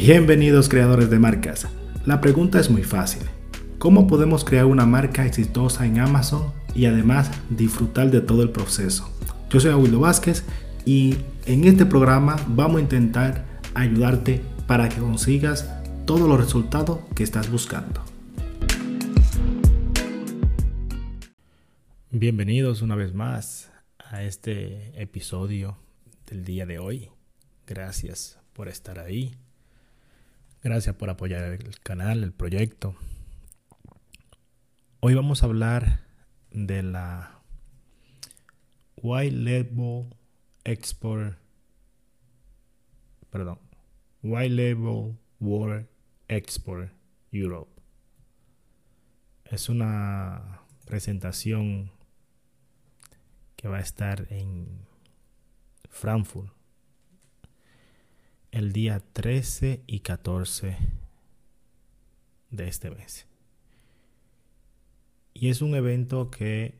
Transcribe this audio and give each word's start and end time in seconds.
Bienvenidos 0.00 0.68
creadores 0.68 1.10
de 1.10 1.18
marcas. 1.18 1.66
La 2.06 2.20
pregunta 2.20 2.60
es 2.60 2.70
muy 2.70 2.84
fácil. 2.84 3.24
¿Cómo 3.78 4.06
podemos 4.06 4.44
crear 4.44 4.64
una 4.64 4.86
marca 4.86 5.26
exitosa 5.26 5.86
en 5.86 5.98
Amazon 5.98 6.52
y 6.72 6.86
además 6.86 7.32
disfrutar 7.50 8.12
de 8.12 8.20
todo 8.20 8.44
el 8.44 8.50
proceso? 8.50 9.12
Yo 9.50 9.58
soy 9.58 9.72
Aguilo 9.72 9.98
Vázquez 9.98 10.44
y 10.84 11.16
en 11.46 11.64
este 11.64 11.84
programa 11.84 12.36
vamos 12.46 12.76
a 12.76 12.82
intentar 12.82 13.44
ayudarte 13.74 14.40
para 14.68 14.88
que 14.88 15.00
consigas 15.00 15.68
todos 16.06 16.28
los 16.28 16.38
resultados 16.38 17.00
que 17.16 17.24
estás 17.24 17.50
buscando. 17.50 18.04
Bienvenidos 22.12 22.82
una 22.82 22.94
vez 22.94 23.14
más 23.14 23.72
a 23.98 24.22
este 24.22 24.92
episodio 25.02 25.76
del 26.30 26.44
día 26.44 26.66
de 26.66 26.78
hoy. 26.78 27.10
Gracias 27.66 28.38
por 28.52 28.68
estar 28.68 29.00
ahí. 29.00 29.34
Gracias 30.60 30.96
por 30.96 31.08
apoyar 31.08 31.44
el 31.44 31.78
canal, 31.80 32.24
el 32.24 32.32
proyecto. 32.32 32.96
Hoy 34.98 35.14
vamos 35.14 35.42
a 35.42 35.46
hablar 35.46 36.00
de 36.50 36.82
la 36.82 37.42
White 38.96 39.36
Label 39.36 40.12
Export, 40.64 41.38
perdón, 43.30 43.60
White 44.24 44.50
Label 44.50 45.16
World 45.38 45.86
Export 46.26 46.92
Europe. 47.30 47.80
Es 49.44 49.68
una 49.68 50.62
presentación 50.86 51.92
que 53.54 53.68
va 53.68 53.76
a 53.76 53.82
estar 53.82 54.26
en 54.32 54.88
Frankfurt 55.88 56.57
el 58.50 58.72
día 58.72 59.00
13 59.12 59.82
y 59.86 60.00
14 60.00 60.76
de 62.50 62.68
este 62.68 62.90
mes. 62.90 63.26
Y 65.34 65.50
es 65.50 65.62
un 65.62 65.74
evento 65.74 66.30
que 66.30 66.78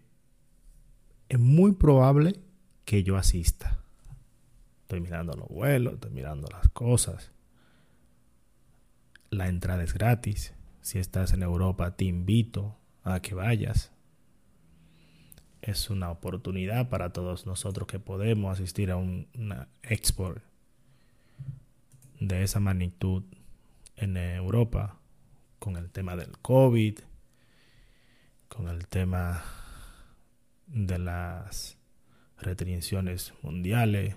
es 1.29 1.39
muy 1.39 1.73
probable 1.73 2.41
que 2.85 3.03
yo 3.03 3.17
asista. 3.17 3.79
Estoy 4.83 5.01
mirando 5.01 5.35
los 5.35 5.49
vuelos, 5.49 5.95
estoy 5.95 6.11
mirando 6.11 6.49
las 6.51 6.69
cosas. 6.71 7.31
La 9.31 9.49
entrada 9.49 9.83
es 9.83 9.93
gratis. 9.93 10.55
Si 10.81 10.99
estás 10.99 11.35
en 11.35 11.43
Europa, 11.43 11.97
te 11.97 12.07
invito 12.07 12.79
a 13.05 13.21
que 13.21 13.35
vayas. 13.35 13.93
Es 15.61 15.91
una 15.91 16.11
oportunidad 16.11 16.89
para 16.89 17.13
todos 17.13 17.45
nosotros 17.45 17.87
que 17.87 17.99
podemos 17.99 18.59
asistir 18.59 18.91
a 18.91 18.97
una 18.97 19.69
expo 19.83 20.35
de 22.21 22.43
esa 22.43 22.61
magnitud 22.61 23.23
en 23.97 24.17
Europa 24.17 24.99
con 25.59 25.77
el 25.77 25.91
tema 25.91 26.17
del 26.17 26.39
COVID, 26.39 26.99
con 28.49 28.69
el 28.69 28.87
tema 28.87 29.45
de 30.67 30.99
las 30.99 31.77
restricciones 32.41 33.35
mundiales, 33.43 34.17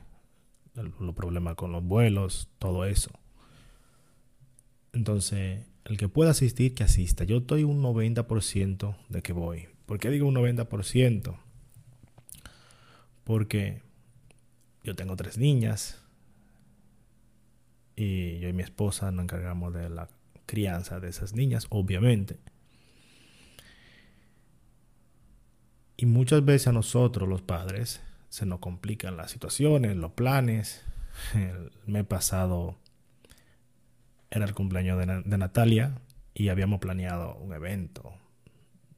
los 0.73 1.16
problemas 1.16 1.55
con 1.55 1.72
los 1.72 1.83
vuelos, 1.83 2.49
todo 2.59 2.85
eso. 2.85 3.11
Entonces, 4.94 5.66
el 5.85 5.97
que 5.97 6.09
pueda 6.09 6.31
asistir, 6.31 6.73
que 6.75 6.83
asista. 6.83 7.23
Yo 7.23 7.38
estoy 7.38 7.63
un 7.63 7.81
90% 7.81 8.95
de 9.09 9.22
que 9.22 9.33
voy. 9.33 9.67
¿Por 9.85 9.99
qué 9.99 10.09
digo 10.09 10.27
un 10.27 10.35
90%? 10.35 11.38
Porque 13.23 13.81
yo 14.83 14.95
tengo 14.95 15.16
tres 15.16 15.38
niñas, 15.38 16.00
y 18.02 18.39
yo 18.39 18.49
y 18.49 18.53
mi 18.53 18.63
esposa 18.63 19.11
nos 19.11 19.23
encargamos 19.23 19.73
de 19.75 19.88
la 19.89 20.09
crianza 20.47 20.99
de 20.99 21.09
esas 21.09 21.33
niñas, 21.33 21.67
obviamente. 21.69 22.39
Y 25.97 26.07
muchas 26.07 26.44
veces 26.44 26.69
a 26.69 26.72
nosotros, 26.72 27.29
los 27.29 27.44
padres, 27.44 28.01
se 28.29 28.47
nos 28.47 28.59
complican 28.59 29.17
las 29.17 29.29
situaciones, 29.29 29.95
los 29.95 30.13
planes. 30.13 30.84
El 31.35 31.72
mes 31.85 32.06
pasado 32.06 32.75
era 34.31 34.45
el 34.45 34.56
cumpleaños 34.56 34.97
de, 34.97 35.22
de 35.23 35.38
Natalia 35.38 36.00
y 36.33 36.50
habíamos 36.50 36.79
planeado 36.79 37.35
un 37.35 37.53
evento, 37.53 38.13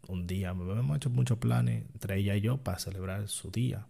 un 0.08 0.28
día. 0.28 0.52
Hemos 0.52 0.96
hecho 0.96 1.10
muchos 1.10 1.40
planes 1.40 1.84
entre 1.94 2.20
ella 2.20 2.36
y 2.36 2.42
yo 2.42 2.58
para 2.58 2.80
celebrar 2.80 3.28
su 3.28 3.52
día. 3.52 3.86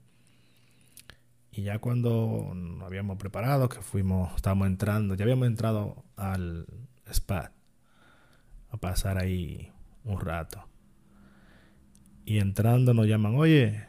Y 1.56 1.62
ya 1.62 1.78
cuando 1.78 2.52
nos 2.56 2.82
habíamos 2.82 3.18
preparado, 3.18 3.70
que 3.70 3.80
fuimos, 3.80 4.36
estábamos 4.36 4.66
entrando, 4.66 5.14
ya 5.14 5.24
habíamos 5.24 5.46
entrado 5.46 6.04
al 6.16 6.66
spa 7.06 7.52
a 8.72 8.78
pasar 8.78 9.20
ahí 9.20 9.72
un 10.04 10.20
rato. 10.20 10.68
Y 12.26 12.40
entrando 12.40 12.96
nos 12.96 13.06
llaman, 13.06 13.36
oye, 13.36 13.86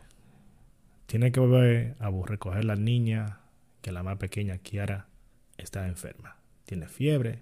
tiene 1.06 1.32
que 1.32 1.40
volver 1.40 1.96
a 2.00 2.10
recoger 2.10 2.66
la 2.66 2.76
niña, 2.76 3.40
que 3.80 3.92
la 3.92 4.02
más 4.02 4.18
pequeña, 4.18 4.58
Kiara, 4.58 5.08
está 5.56 5.88
enferma. 5.88 6.36
Tiene 6.66 6.86
fiebre, 6.86 7.40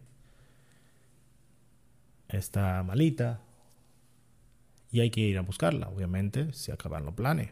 está 2.28 2.80
malita, 2.84 3.40
y 4.92 5.00
hay 5.00 5.10
que 5.10 5.22
ir 5.22 5.36
a 5.36 5.42
buscarla. 5.42 5.88
Obviamente, 5.88 6.52
se 6.52 6.70
acaban 6.70 7.04
los 7.04 7.14
planes. 7.14 7.50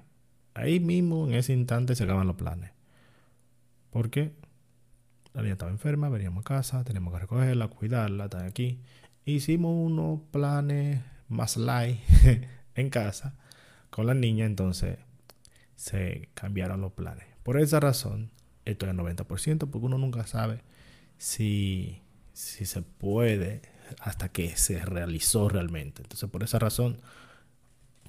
Ahí 0.54 0.80
mismo, 0.80 1.26
en 1.26 1.34
ese 1.34 1.52
instante, 1.52 1.94
se 1.94 2.04
acaban 2.04 2.26
los 2.26 2.36
planes. 2.36 2.70
Porque 3.90 4.32
la 5.32 5.42
niña 5.42 5.52
estaba 5.52 5.70
enferma, 5.70 6.08
veníamos 6.08 6.42
a 6.42 6.44
casa, 6.44 6.84
tenemos 6.84 7.12
que 7.12 7.20
recogerla, 7.20 7.68
cuidarla, 7.68 8.24
está 8.24 8.44
aquí. 8.44 8.80
Hicimos 9.24 9.72
unos 9.74 10.20
planes 10.30 11.00
más 11.28 11.56
light 11.56 12.00
en 12.74 12.90
casa 12.90 13.36
con 13.90 14.06
la 14.06 14.14
niña, 14.14 14.44
entonces 14.44 14.98
se 15.76 16.28
cambiaron 16.34 16.80
los 16.80 16.92
planes. 16.92 17.26
Por 17.42 17.58
esa 17.58 17.80
razón, 17.80 18.30
estoy 18.64 18.90
al 18.90 18.96
90%, 18.96 19.58
porque 19.58 19.86
uno 19.86 19.98
nunca 19.98 20.26
sabe 20.26 20.62
si, 21.18 22.02
si 22.32 22.66
se 22.66 22.82
puede 22.82 23.62
hasta 23.98 24.28
que 24.28 24.56
se 24.56 24.84
realizó 24.84 25.48
realmente. 25.48 26.02
Entonces, 26.02 26.28
por 26.28 26.42
esa 26.42 26.58
razón, 26.58 26.98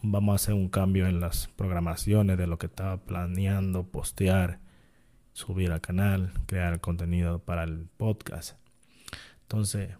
vamos 0.02 0.34
a 0.34 0.36
hacer 0.36 0.54
un 0.54 0.70
cambio 0.70 1.08
en 1.08 1.20
las 1.20 1.48
programaciones 1.56 2.38
de 2.38 2.48
lo 2.48 2.58
que 2.58 2.68
estaba 2.68 2.98
planeando 2.98 3.84
postear, 3.84 4.60
subir 5.34 5.72
al 5.72 5.82
canal, 5.82 6.32
crear 6.48 6.80
contenido 6.80 7.40
para 7.40 7.64
el 7.64 7.88
podcast. 7.98 8.58
Entonces, 9.44 9.92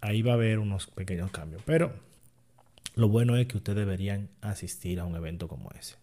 ahí 0.00 0.22
va 0.22 0.32
a 0.32 0.34
haber 0.34 0.58
unos 0.58 0.86
pequeños 0.86 1.30
cambios. 1.30 1.62
Pero 1.64 1.92
lo 2.94 3.08
bueno 3.08 3.36
es 3.36 3.46
que 3.46 3.58
ustedes 3.58 3.78
deberían 3.78 4.30
asistir 4.40 5.00
a 5.00 5.04
un 5.04 5.16
evento 5.16 5.48
como 5.48 5.70
ese. 5.72 5.96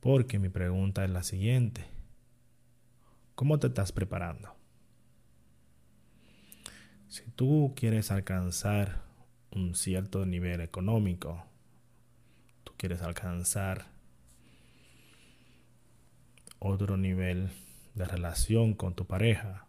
Porque 0.00 0.38
mi 0.38 0.48
pregunta 0.48 1.04
es 1.04 1.10
la 1.10 1.22
siguiente. 1.22 1.84
¿Cómo 3.34 3.58
te 3.58 3.68
estás 3.68 3.90
preparando? 3.90 4.54
Si 7.08 7.22
tú 7.30 7.72
quieres 7.76 8.10
alcanzar 8.10 9.02
un 9.50 9.74
cierto 9.74 10.26
nivel 10.26 10.60
económico, 10.60 11.44
quieres 12.76 13.02
alcanzar 13.02 13.86
otro 16.58 16.96
nivel 16.96 17.50
de 17.94 18.04
relación 18.04 18.74
con 18.74 18.94
tu 18.94 19.06
pareja, 19.06 19.66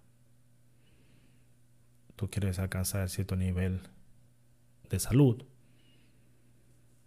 tú 2.16 2.30
quieres 2.30 2.60
alcanzar 2.60 3.10
cierto 3.10 3.36
nivel 3.36 3.82
de 4.90 5.00
salud, 5.00 5.44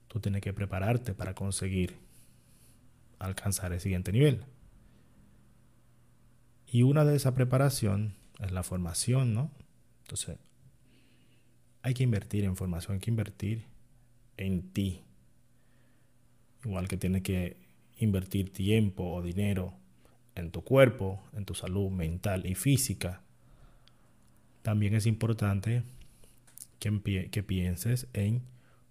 tú 0.08 0.20
tienes 0.20 0.42
que 0.42 0.53
prepararte 0.53 1.14
para 1.14 1.34
conseguir 1.34 1.97
alcanzar 3.19 3.72
el 3.72 3.81
siguiente 3.81 4.12
nivel. 4.12 4.44
Y 6.66 6.82
una 6.82 7.04
de 7.04 7.17
esa 7.17 7.34
preparación 7.34 8.14
es 8.38 8.52
la 8.52 8.62
formación, 8.62 9.34
¿no? 9.34 9.50
Entonces, 10.02 10.38
hay 11.82 11.94
que 11.94 12.02
invertir 12.02 12.44
en 12.44 12.56
formación, 12.56 12.94
hay 12.94 13.00
que 13.00 13.11
invertir 13.11 13.64
en 14.37 14.70
ti, 14.72 15.02
Igual 16.64 16.88
que 16.88 16.96
tienes 16.96 17.22
que 17.22 17.56
invertir 17.99 18.52
tiempo 18.52 19.05
o 19.05 19.22
dinero 19.22 19.75
en 20.34 20.50
tu 20.50 20.62
cuerpo, 20.62 21.22
en 21.34 21.44
tu 21.44 21.55
salud 21.55 21.90
mental 21.90 22.46
y 22.46 22.55
física. 22.55 23.22
También 24.62 24.94
es 24.94 25.06
importante 25.06 25.82
que, 26.78 27.43
pienses 27.43 28.06
en 28.12 28.43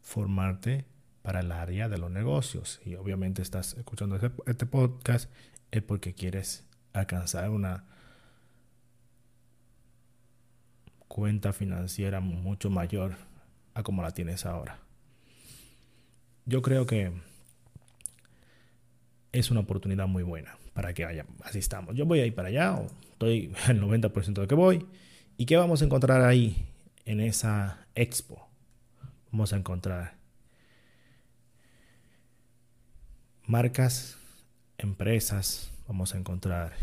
formarte 0.02 0.86
para 1.22 1.42
el 1.42 1.52
área 1.52 1.90
de 1.90 1.98
los 1.98 2.12
negocios. 2.12 2.82
Y 2.86 2.96
obviamente 2.96 3.42
estás 3.42 3.76
escuchando 3.78 4.16
este, 4.16 4.32
este 4.46 4.66
podcast 4.66 5.30
es 5.72 5.84
porque 5.84 6.14
quieres 6.14 6.66
alcanzar 6.94 7.50
una 7.50 7.86
cuenta 11.08 11.54
financiera 11.54 12.20
mucho 12.20 12.70
mayor 12.70 13.16
a 13.74 13.84
como 13.84 14.02
la 14.02 14.12
tienes 14.12 14.46
ahora. 14.46 14.80
Yo 16.46 16.62
creo 16.62 16.86
que 16.86 17.12
es 19.40 19.52
una 19.52 19.62
oportunidad 19.62 20.08
muy 20.08 20.24
buena 20.24 20.58
para 20.74 20.94
que 20.94 21.06
vaya, 21.06 21.26
asistamos. 21.44 21.96
Yo 21.96 22.06
voy 22.06 22.20
a 22.20 22.26
ir 22.26 22.36
para 22.36 22.50
allá, 22.50 22.76
o 22.76 22.88
estoy 23.12 23.54
el 23.68 23.82
90% 23.82 24.42
de 24.42 24.48
que 24.48 24.56
voy, 24.56 24.86
¿Y 25.40 25.46
qué 25.46 25.56
vamos 25.56 25.84
a 25.84 25.86
encontrar 25.86 26.24
ahí 26.24 26.68
en 27.06 27.20
esa 27.20 27.86
expo? 27.94 28.50
Vamos 29.32 29.54
a 29.54 29.58
encontrar 29.58 30.16
marcas, 33.46 34.18
empresas, 34.80 35.72
vamos 35.88 36.16
a 36.16 36.18
encontrar 36.18 36.74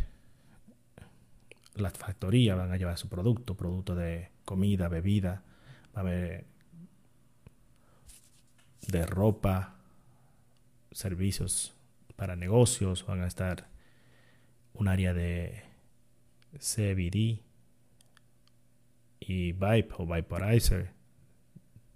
las 1.74 1.94
factorías, 1.94 2.56
van 2.56 2.70
a 2.70 2.76
llevar 2.76 2.96
su 2.96 3.08
producto, 3.08 3.56
producto 3.56 3.96
de 3.96 4.30
comida, 4.44 4.86
bebida, 4.86 5.42
va 5.92 5.96
a 5.96 6.00
haber 6.00 6.44
de 8.86 9.04
ropa, 9.04 9.74
servicios 10.92 11.74
para 12.16 12.36
negocios, 12.36 13.04
van 13.06 13.22
a 13.22 13.26
estar 13.26 13.68
un 14.72 14.88
área 14.88 15.14
de 15.14 15.62
CBD 16.58 17.42
y 19.20 19.52
Vibe 19.52 19.88
o 19.98 20.06
Vaporizer, 20.06 20.92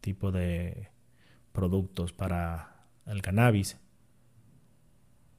tipo 0.00 0.32
de 0.32 0.88
productos 1.52 2.12
para 2.12 2.86
el 3.06 3.22
cannabis, 3.22 3.78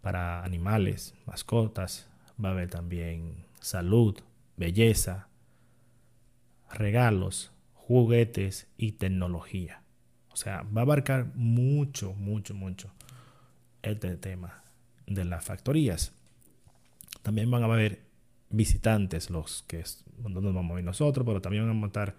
para 0.01 0.43
animales, 0.43 1.15
mascotas, 1.25 2.09
va 2.43 2.49
a 2.49 2.51
haber 2.53 2.69
también 2.69 3.45
salud, 3.59 4.17
belleza, 4.55 5.27
regalos, 6.71 7.51
juguetes 7.73 8.67
y 8.77 8.93
tecnología. 8.93 9.83
O 10.31 10.35
sea, 10.35 10.61
va 10.63 10.81
a 10.81 10.83
abarcar 10.83 11.33
mucho, 11.35 12.13
mucho, 12.13 12.53
mucho 12.53 12.91
este 13.81 14.15
tema 14.15 14.63
de 15.09 15.25
las 15.25 15.43
factorías. 15.43 16.13
También 17.21 17.51
van 17.51 17.63
a 17.63 17.65
haber 17.65 18.03
visitantes, 18.49 19.29
los 19.29 19.63
que 19.67 19.79
es 19.79 20.03
donde 20.17 20.41
nos 20.41 20.53
vamos 20.53 20.75
a 20.75 20.79
ir 20.79 20.85
nosotros, 20.85 21.25
pero 21.25 21.41
también 21.41 21.67
van 21.67 21.83
a 21.83 21.87
estar 21.87 22.15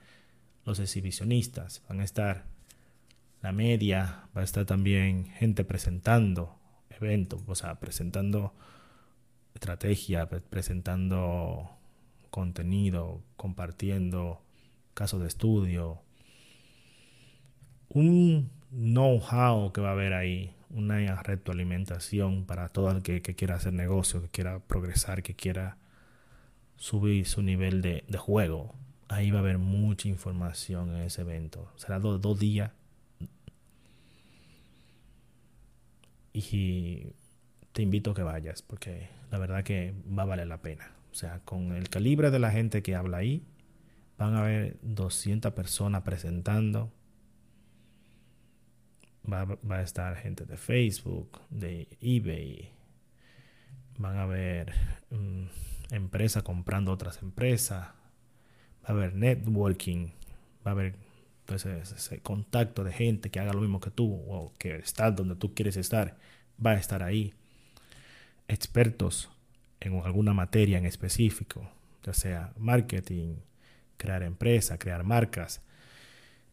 los 0.65 0.79
exhibicionistas, 0.79 1.83
van 1.89 2.01
a 2.01 2.05
estar 2.05 2.45
la 3.43 3.53
media, 3.53 4.25
va 4.37 4.43
a 4.43 4.45
estar 4.45 4.67
también 4.67 5.27
gente 5.27 5.65
presentando 5.65 6.59
eventos, 6.91 7.43
o 7.47 7.55
sea, 7.55 7.81
presentando 7.81 8.53
estrategia, 9.55 10.29
presentando 10.29 11.71
contenido, 12.31 13.23
compartiendo 13.37 14.43
casos 14.95 15.21
de 15.21 15.29
estudio, 15.29 16.03
un 17.89 18.51
know-how 18.71 19.73
que 19.73 19.81
va 19.81 19.89
a 19.89 19.93
haber 19.93 20.13
ahí, 20.13 20.55
una 20.71 21.23
retroalimentación 21.23 22.45
para 22.47 22.69
todo 22.69 22.91
el 22.91 23.03
que, 23.03 23.21
quiera 23.23 23.57
hacer 23.57 23.73
negocio, 23.73 24.23
que 24.23 24.29
quiera 24.29 24.61
progresar, 24.61 25.23
que 25.23 25.35
quiera 25.35 25.77
subir 26.77 27.27
su 27.27 27.43
nivel 27.43 27.83
de, 27.83 28.05
juego. 28.17 28.75
Ahí 29.09 29.31
va 29.31 29.39
a 29.39 29.43
haber 29.43 29.59
mucha 29.59 30.09
información 30.09 30.95
en 30.95 31.03
ese 31.03 31.23
evento. 31.23 31.71
Será 31.77 31.99
dos 31.99 32.39
días. 32.39 32.71
Y 36.33 37.09
te 37.73 37.83
invito 37.83 38.13
a 38.13 38.15
que 38.15 38.23
vayas, 38.23 38.63
porque 38.63 39.09
la 39.31 39.39
verdad 39.39 39.65
que 39.65 39.95
va 40.17 40.23
a 40.23 40.27
valer 40.27 40.47
la 40.47 40.63
pena. 40.63 40.93
O 41.11 41.15
sea, 41.15 41.41
con 41.45 41.73
el 41.73 41.89
calibre 41.89 42.31
de 42.31 42.39
la 42.39 42.51
gente 42.51 42.83
que 42.83 42.95
habla 42.95 43.19
ahí, 43.19 43.43
van 44.17 44.35
a 44.35 44.43
haber 44.43 44.77
200 44.83 45.53
personas 45.53 46.03
presentando 46.03 46.93
Va, 49.31 49.77
a 49.77 49.83
estar 49.83 50.17
gente 50.17 50.45
de 50.45 50.57
Facebook, 50.57 51.41
de 51.51 51.89
eBay. 52.01 52.71
Van 53.99 54.17
a 54.17 54.23
haber 54.23 54.73
mm, 55.11 55.45
empresas 55.91 56.43
comprando 56.43 56.93
otras 56.93 57.23
empresas. 57.23 57.89
Va 58.83 58.89
a 58.89 58.93
haber 58.93 59.15
networking. 59.15 60.09
Va 60.67 60.71
a 60.71 60.73
haber 60.73 60.95
entonces, 61.41 61.93
ese 61.93 62.21
contacto 62.21 62.85
de 62.85 62.93
gente 62.93 63.31
que 63.31 63.41
haga 63.41 63.53
lo 63.53 63.61
mismo 63.61 63.81
que 63.81 63.91
tú 63.91 64.13
o 64.29 64.53
que 64.57 64.77
está 64.77 65.11
donde 65.11 65.35
tú 65.35 65.53
quieres 65.55 65.77
estar. 65.77 66.17
Va 66.65 66.73
a 66.73 66.75
estar 66.75 67.03
ahí. 67.03 67.35
Expertos 68.47 69.31
en 69.81 70.01
alguna 70.05 70.33
materia 70.33 70.79
en 70.79 70.87
específico, 70.87 71.69
ya 72.05 72.13
sea 72.13 72.53
marketing, 72.57 73.37
crear 73.97 74.23
empresas, 74.23 74.79
crear 74.79 75.03
marcas, 75.05 75.63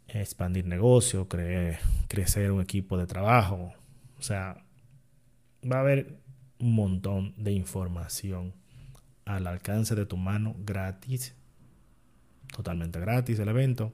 expandir 0.07 0.65
negocio, 0.65 1.27
crecer 1.27 2.51
un 2.51 2.61
equipo 2.61 2.97
de 2.97 3.07
trabajo. 3.07 3.73
O 4.17 4.21
sea, 4.21 4.63
va 5.69 5.77
a 5.77 5.81
haber 5.81 6.17
un 6.59 6.73
montón 6.73 7.33
de 7.37 7.51
información 7.51 8.53
al 9.25 9.47
alcance 9.47 9.95
de 9.95 10.05
tu 10.05 10.17
mano 10.17 10.55
gratis, 10.59 11.35
totalmente 12.55 12.99
gratis 12.99 13.39
el 13.39 13.49
evento. 13.49 13.93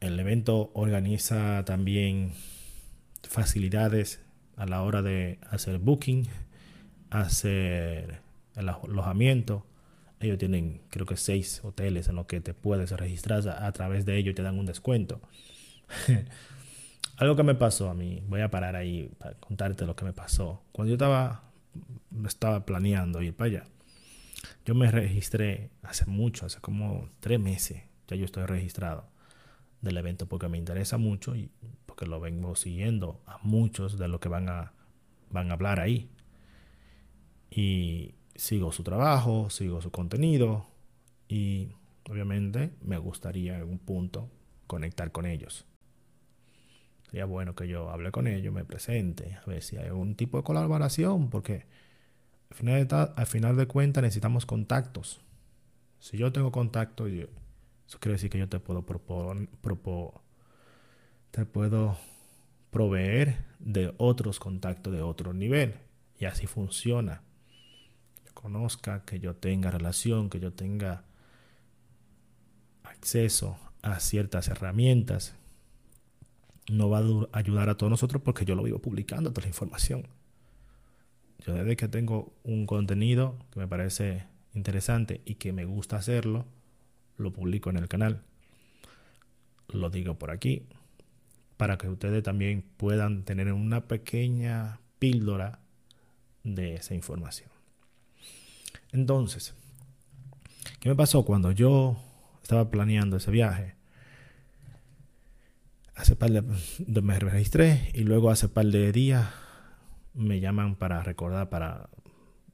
El 0.00 0.18
evento 0.18 0.70
organiza 0.74 1.64
también 1.64 2.32
facilidades 3.22 4.20
a 4.56 4.66
la 4.66 4.82
hora 4.82 5.02
de 5.02 5.38
hacer 5.50 5.78
booking, 5.78 6.26
hacer 7.10 8.20
el 8.56 8.68
alojamiento, 8.68 9.66
ellos 10.20 10.38
tienen, 10.38 10.82
creo 10.90 11.06
que 11.06 11.16
seis 11.16 11.60
hoteles 11.64 12.08
en 12.08 12.16
los 12.16 12.26
que 12.26 12.40
te 12.40 12.52
puedes 12.52 12.92
registrar 12.92 13.48
a, 13.48 13.72
través 13.72 14.04
de 14.04 14.18
ellos 14.18 14.32
y 14.32 14.34
te 14.34 14.42
dan 14.42 14.58
un 14.58 14.66
descuento. 14.66 15.20
Algo 17.16 17.36
que 17.36 17.42
me 17.42 17.54
pasó 17.54 17.88
a 17.88 17.94
mí, 17.94 18.22
voy 18.28 18.42
a 18.42 18.50
parar 18.50 18.76
ahí 18.76 19.10
para 19.18 19.34
contarte 19.34 19.86
lo 19.86 19.96
que 19.96 20.04
me 20.04 20.12
pasó. 20.12 20.62
Cuando 20.72 20.90
yo 20.90 20.94
estaba, 20.94 21.42
estaba 22.26 22.66
planeando 22.66 23.22
ir 23.22 23.34
para 23.34 23.46
allá, 23.50 23.66
yo 24.66 24.74
me 24.74 24.90
registré 24.90 25.70
hace 25.82 26.04
mucho, 26.06 26.46
hace 26.46 26.60
como 26.60 27.08
tres 27.20 27.40
meses, 27.40 27.82
ya 28.06 28.16
yo 28.16 28.26
estoy 28.26 28.44
registrado 28.44 29.08
del 29.80 29.96
evento 29.96 30.26
porque 30.26 30.48
me 30.48 30.58
interesa 30.58 30.98
mucho 30.98 31.34
y 31.34 31.50
porque 31.86 32.06
lo 32.06 32.20
vengo 32.20 32.54
siguiendo 32.56 33.22
a 33.26 33.38
muchos 33.42 33.98
de 33.98 34.08
los 34.08 34.20
que 34.20 34.28
van 34.28 34.50
a, 34.50 34.72
van 35.30 35.50
a 35.50 35.54
hablar 35.54 35.80
ahí. 35.80 36.10
Y 37.50 38.14
sigo 38.40 38.72
su 38.72 38.82
trabajo, 38.82 39.50
sigo 39.50 39.82
su 39.82 39.90
contenido 39.90 40.66
y 41.28 41.68
obviamente 42.08 42.72
me 42.80 42.96
gustaría 42.96 43.58
en 43.58 43.64
un 43.64 43.78
punto 43.78 44.30
conectar 44.66 45.12
con 45.12 45.26
ellos. 45.26 45.66
Sería 47.04 47.26
bueno 47.26 47.54
que 47.54 47.68
yo 47.68 47.90
hable 47.90 48.10
con 48.10 48.26
ellos, 48.26 48.54
me 48.54 48.64
presente, 48.64 49.34
a 49.34 49.44
ver 49.44 49.62
si 49.62 49.76
hay 49.76 49.88
algún 49.88 50.14
tipo 50.14 50.38
de 50.38 50.42
colaboración, 50.42 51.28
porque 51.28 51.66
al 52.48 53.26
final 53.26 53.56
de, 53.56 53.66
cuentas 53.66 54.02
necesitamos 54.02 54.46
contactos. 54.46 55.20
Si 55.98 56.16
yo 56.16 56.32
tengo 56.32 56.50
contacto, 56.50 57.08
eso 57.08 57.98
quiere 58.00 58.14
decir 58.14 58.30
que 58.30 58.38
yo 58.38 58.48
te 58.48 58.58
puedo 58.58 58.86
proponer, 58.86 59.50
te 61.30 61.44
puedo 61.44 61.98
proveer 62.70 63.44
de 63.58 63.92
otros 63.98 64.40
contactos 64.40 64.94
de 64.94 65.02
otro 65.02 65.34
nivel. 65.34 65.74
Y 66.18 66.24
así 66.24 66.46
funciona 66.46 67.22
conozca, 68.40 69.04
que 69.04 69.20
yo 69.20 69.36
tenga 69.36 69.70
relación, 69.70 70.30
que 70.30 70.40
yo 70.40 70.52
tenga 70.52 71.04
acceso 72.82 73.58
a 73.82 74.00
ciertas 74.00 74.48
herramientas, 74.48 75.34
no 76.70 76.88
va 76.88 76.98
a 76.98 77.38
ayudar 77.38 77.68
a 77.68 77.76
todos 77.76 77.90
nosotros 77.90 78.22
porque 78.22 78.44
yo 78.44 78.54
lo 78.54 78.62
vivo 78.62 78.78
publicando 78.78 79.30
toda 79.30 79.42
la 79.42 79.48
información. 79.48 80.08
Yo 81.44 81.54
desde 81.54 81.76
que 81.76 81.88
tengo 81.88 82.32
un 82.42 82.66
contenido 82.66 83.36
que 83.52 83.60
me 83.60 83.68
parece 83.68 84.24
interesante 84.54 85.20
y 85.24 85.36
que 85.36 85.52
me 85.52 85.64
gusta 85.64 85.96
hacerlo, 85.96 86.46
lo 87.16 87.32
publico 87.32 87.70
en 87.70 87.76
el 87.76 87.88
canal. 87.88 88.22
Lo 89.68 89.90
digo 89.90 90.18
por 90.18 90.30
aquí 90.30 90.66
para 91.56 91.76
que 91.76 91.88
ustedes 91.88 92.22
también 92.22 92.64
puedan 92.78 93.24
tener 93.24 93.52
una 93.52 93.86
pequeña 93.86 94.80
píldora 94.98 95.58
de 96.42 96.76
esa 96.76 96.94
información. 96.94 97.49
Entonces, 98.92 99.54
¿qué 100.80 100.88
me 100.88 100.96
pasó 100.96 101.24
cuando 101.24 101.52
yo 101.52 101.96
estaba 102.42 102.70
planeando 102.70 103.16
ese 103.16 103.30
viaje? 103.30 103.74
Hace 105.94 106.16
par 106.16 106.30
de, 106.30 107.02
me 107.02 107.18
registré 107.18 107.90
y 107.94 108.04
luego 108.04 108.30
hace 108.30 108.48
par 108.48 108.66
de 108.66 108.90
días 108.90 109.28
me 110.14 110.40
llaman 110.40 110.74
para 110.76 111.02
recordar, 111.02 111.50
para 111.50 111.90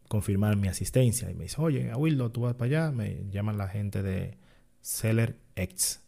confirmar 0.09 0.57
mi 0.57 0.69
asistencia. 0.69 1.31
Y 1.31 1.35
me 1.35 1.45
dicen, 1.45 1.65
oye, 1.65 1.95
Wildo, 1.95 2.31
tú 2.31 2.43
vas 2.43 2.55
para 2.55 2.67
allá. 2.67 2.91
Me 2.93 3.29
llaman 3.31 3.57
la 3.57 3.69
gente 3.69 4.03
de 4.03 4.37
Seller 4.81 5.39
X. 5.55 6.03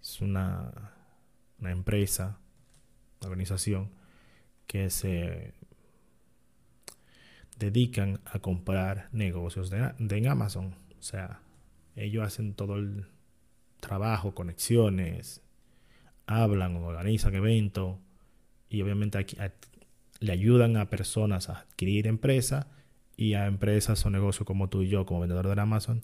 Es 0.00 0.20
una, 0.20 0.92
una 1.58 1.70
empresa, 1.70 2.38
una 3.20 3.30
organización 3.30 3.90
que 4.66 4.90
se 4.90 5.54
dedican 7.66 8.20
a 8.24 8.40
comprar 8.40 9.08
negocios 9.12 9.70
de, 9.70 9.92
en 9.98 10.28
Amazon. 10.28 10.74
O 10.98 11.02
sea, 11.02 11.40
ellos 11.96 12.24
hacen 12.24 12.54
todo 12.54 12.76
el 12.76 13.06
trabajo, 13.80 14.34
conexiones, 14.34 15.42
hablan, 16.26 16.76
organizan 16.76 17.34
eventos 17.34 17.98
y 18.68 18.82
obviamente 18.82 19.18
aquí, 19.18 19.36
le 20.20 20.32
ayudan 20.32 20.76
a 20.76 20.88
personas 20.88 21.48
a 21.48 21.60
adquirir 21.60 22.06
empresas 22.06 22.66
y 23.16 23.34
a 23.34 23.46
empresas 23.46 24.04
o 24.06 24.10
negocios 24.10 24.46
como 24.46 24.68
tú 24.68 24.82
y 24.82 24.88
yo, 24.88 25.04
como 25.04 25.20
vendedor 25.20 25.54
de 25.54 25.60
Amazon, 25.60 26.02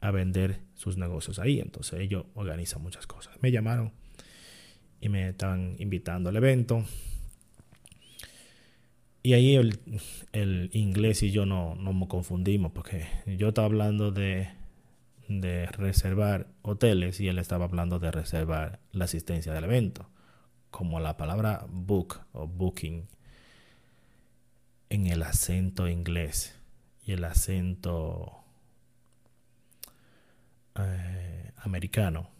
a 0.00 0.10
vender 0.10 0.60
sus 0.74 0.96
negocios 0.96 1.38
ahí. 1.38 1.60
Entonces 1.60 2.00
ellos 2.00 2.24
organizan 2.34 2.82
muchas 2.82 3.06
cosas. 3.06 3.36
Me 3.40 3.52
llamaron 3.52 3.92
y 5.00 5.08
me 5.08 5.28
estaban 5.28 5.76
invitando 5.78 6.30
al 6.30 6.36
evento. 6.36 6.84
Y 9.22 9.34
ahí 9.34 9.54
el, 9.54 10.70
inglés 10.72 11.22
y 11.22 11.30
yo 11.30 11.44
no, 11.44 11.74
no 11.74 11.92
nos 11.92 12.08
confundimos 12.08 12.72
porque 12.72 13.06
yo 13.26 13.48
estaba 13.48 13.66
hablando 13.66 14.10
de, 14.10 14.48
reservar 15.72 16.48
hoteles 16.62 17.20
y 17.20 17.28
él 17.28 17.38
estaba 17.38 17.66
hablando 17.66 17.98
de 17.98 18.10
reservar 18.10 18.80
la 18.92 19.04
asistencia 19.04 19.52
del 19.52 19.64
evento. 19.64 20.08
Como 20.70 21.00
la 21.00 21.16
palabra 21.16 21.66
book 21.68 22.20
o 22.32 22.46
booking 22.46 23.08
en 24.88 25.06
el 25.06 25.22
acento 25.22 25.88
inglés 25.88 26.58
y 27.04 27.12
el 27.12 27.24
acento 27.24 28.32
eh, 30.76 31.52
americano 31.58 32.30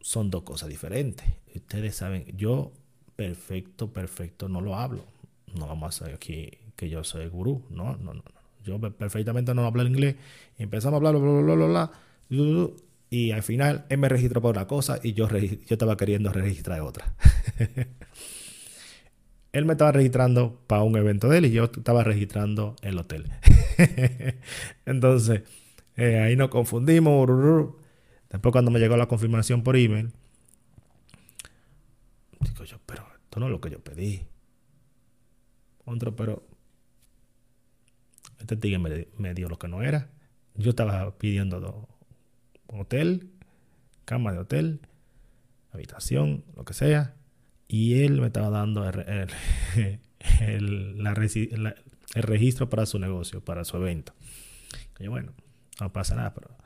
son 0.00 0.30
dos 0.30 0.42
cosas 0.42 0.68
diferentes. 0.68 1.26
Ustedes 1.54 1.96
saben, 1.96 2.26
yo 2.36 2.72
perfecto, 3.16 3.92
perfecto 3.92 4.48
no 4.48 4.60
lo 4.60 4.76
hablo. 4.76 5.13
No 5.54 5.66
vamos 5.66 5.84
a 5.84 6.04
hacer 6.04 6.14
aquí 6.14 6.50
que 6.76 6.88
yo 6.88 7.04
soy 7.04 7.28
gurú. 7.28 7.64
No, 7.70 7.96
no, 7.96 8.14
no. 8.14 8.22
Yo 8.64 8.80
perfectamente 8.80 9.54
no 9.54 9.66
hablo 9.66 9.86
inglés. 9.86 10.16
empezamos 10.58 10.94
a 10.94 10.96
hablar, 10.96 11.16
bla, 11.20 11.42
bla, 11.42 11.54
bla, 11.54 11.66
bla, 11.66 11.90
y 13.10 13.30
al 13.30 13.42
final 13.42 13.84
él 13.90 13.98
me 13.98 14.08
registró 14.08 14.40
para 14.40 14.60
una 14.60 14.66
cosa 14.66 14.98
y 15.02 15.12
yo, 15.12 15.28
yo 15.28 15.58
estaba 15.68 15.96
queriendo 15.96 16.32
registrar 16.32 16.80
otra. 16.80 17.14
él 19.52 19.64
me 19.66 19.74
estaba 19.74 19.92
registrando 19.92 20.60
para 20.66 20.82
un 20.82 20.96
evento 20.96 21.28
de 21.28 21.38
él 21.38 21.44
y 21.46 21.52
yo 21.52 21.64
estaba 21.64 22.02
registrando 22.02 22.74
el 22.82 22.98
hotel. 22.98 23.30
Entonces, 24.86 25.42
eh, 25.96 26.18
ahí 26.18 26.34
nos 26.34 26.48
confundimos. 26.48 27.28
Después 28.30 28.50
cuando 28.50 28.72
me 28.72 28.80
llegó 28.80 28.96
la 28.96 29.06
confirmación 29.06 29.62
por 29.62 29.76
email, 29.76 30.10
digo 32.40 32.64
yo, 32.64 32.78
pero 32.84 33.06
esto 33.14 33.38
no 33.38 33.46
es 33.46 33.52
lo 33.52 33.60
que 33.60 33.70
yo 33.70 33.78
pedí. 33.78 34.26
Otro, 35.84 36.16
pero 36.16 36.46
este 38.38 38.56
tigre 38.56 39.06
me, 39.16 39.34
dio 39.34 39.48
lo 39.48 39.58
que 39.58 39.68
no 39.68 39.82
era. 39.82 40.10
Yo 40.54 40.70
estaba 40.70 41.16
pidiendo 41.18 41.88
hotel, 42.66 43.30
cama 44.04 44.32
de 44.32 44.38
hotel, 44.38 44.80
habitación, 45.72 46.44
lo 46.56 46.64
que 46.64 46.74
sea. 46.74 47.14
Y 47.68 48.02
él 48.02 48.20
me 48.20 48.26
estaba 48.26 48.50
dando 48.50 48.88
el, 48.88 49.28
el 50.40 51.04
registro 52.14 52.68
para 52.68 52.86
su 52.86 52.98
negocio, 52.98 53.44
para 53.44 53.64
su 53.64 53.76
evento. 53.76 54.14
Y 54.98 55.08
bueno, 55.08 55.32
no 55.80 55.92
pasa 55.92 56.14
nada, 56.14 56.34
pero 56.34 56.56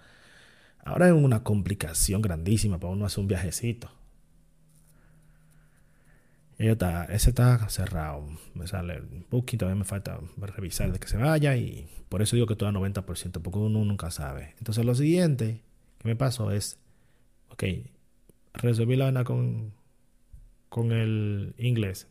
ahora 0.84 1.08
es 1.08 1.12
una 1.12 1.42
complicación 1.42 2.22
grandísima 2.22 2.78
para 2.78 2.92
uno 2.92 3.06
hacer 3.06 3.20
un 3.20 3.28
viajecito. 3.28 3.90
Está, 6.58 7.04
ese 7.06 7.30
está 7.30 7.68
cerrado. 7.68 8.26
Me 8.54 8.66
sale 8.66 9.00
un 9.00 9.24
poquito, 9.24 9.60
todavía 9.64 9.78
me 9.78 9.84
falta 9.84 10.18
revisar 10.36 10.92
de 10.92 10.98
que 10.98 11.08
se 11.08 11.16
vaya 11.16 11.56
y 11.56 11.88
por 12.08 12.22
eso 12.22 12.36
digo 12.36 12.46
que 12.46 12.56
todo 12.56 12.70
90%, 12.70 13.40
porque 13.42 13.58
uno 13.58 13.84
nunca 13.84 14.10
sabe. 14.10 14.54
Entonces 14.58 14.84
lo 14.84 14.94
siguiente 14.94 15.62
que 15.98 16.08
me 16.08 16.16
pasó 16.16 16.50
es, 16.50 16.78
ok, 17.50 17.64
resolví 18.54 18.96
la 18.96 19.06
vaina 19.06 19.24
con, 19.24 19.72
con 20.68 20.92
el 20.92 21.54
inglés. 21.58 22.08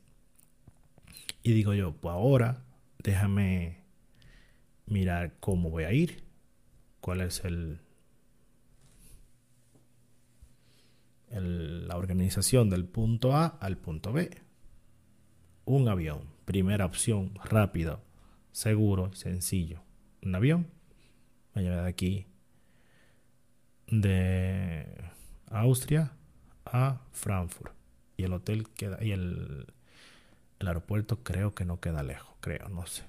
Y 1.43 1.53
digo 1.53 1.73
yo, 1.73 1.93
pues 1.93 2.13
ahora 2.13 2.63
déjame 3.03 3.77
mirar 4.85 5.33
cómo 5.39 5.69
voy 5.69 5.83
a 5.83 5.93
ir 5.93 6.23
cuál 7.01 7.21
es 7.21 7.43
el, 7.45 7.79
la 11.29 11.97
organización 11.97 12.69
del 12.69 12.85
punto 12.85 13.33
A 13.33 13.47
al 13.59 13.77
punto 13.77 14.13
B. 14.13 14.29
Un 15.65 15.89
avión, 15.89 16.21
primera 16.45 16.85
opción, 16.85 17.33
rápido, 17.43 18.01
seguro, 18.51 19.13
sencillo. 19.13 19.81
Un 20.21 20.35
avión 20.35 20.67
me 21.53 21.63
lleva 21.63 21.83
de 21.83 21.89
aquí 21.89 22.27
de 23.87 24.85
Austria 25.49 26.11
a 26.65 27.01
Frankfurt 27.11 27.73
y 28.17 28.23
el 28.23 28.33
hotel 28.33 28.67
queda 28.69 29.03
y 29.03 29.11
el, 29.11 29.67
el 30.59 30.67
aeropuerto 30.67 31.23
creo 31.23 31.53
que 31.53 31.65
no 31.65 31.79
queda 31.79 32.03
lejos, 32.03 32.35
creo, 32.39 32.69
no 32.69 32.85
sé. 32.85 33.03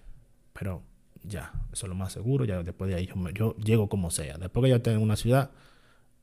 Pero 0.52 0.82
ya, 1.24 1.52
eso 1.72 1.86
es 1.86 1.88
lo 1.88 1.94
más 1.94 2.12
seguro, 2.12 2.44
ya 2.44 2.62
después 2.62 2.90
de 2.90 2.96
ahí 2.96 3.08
yo, 3.34 3.56
llego 3.56 3.88
como 3.88 4.10
sea. 4.10 4.38
Después 4.38 4.64
que 4.64 4.70
yo 4.70 4.76
esté 4.76 4.92
en 4.92 5.02
una 5.02 5.16
ciudad, 5.16 5.50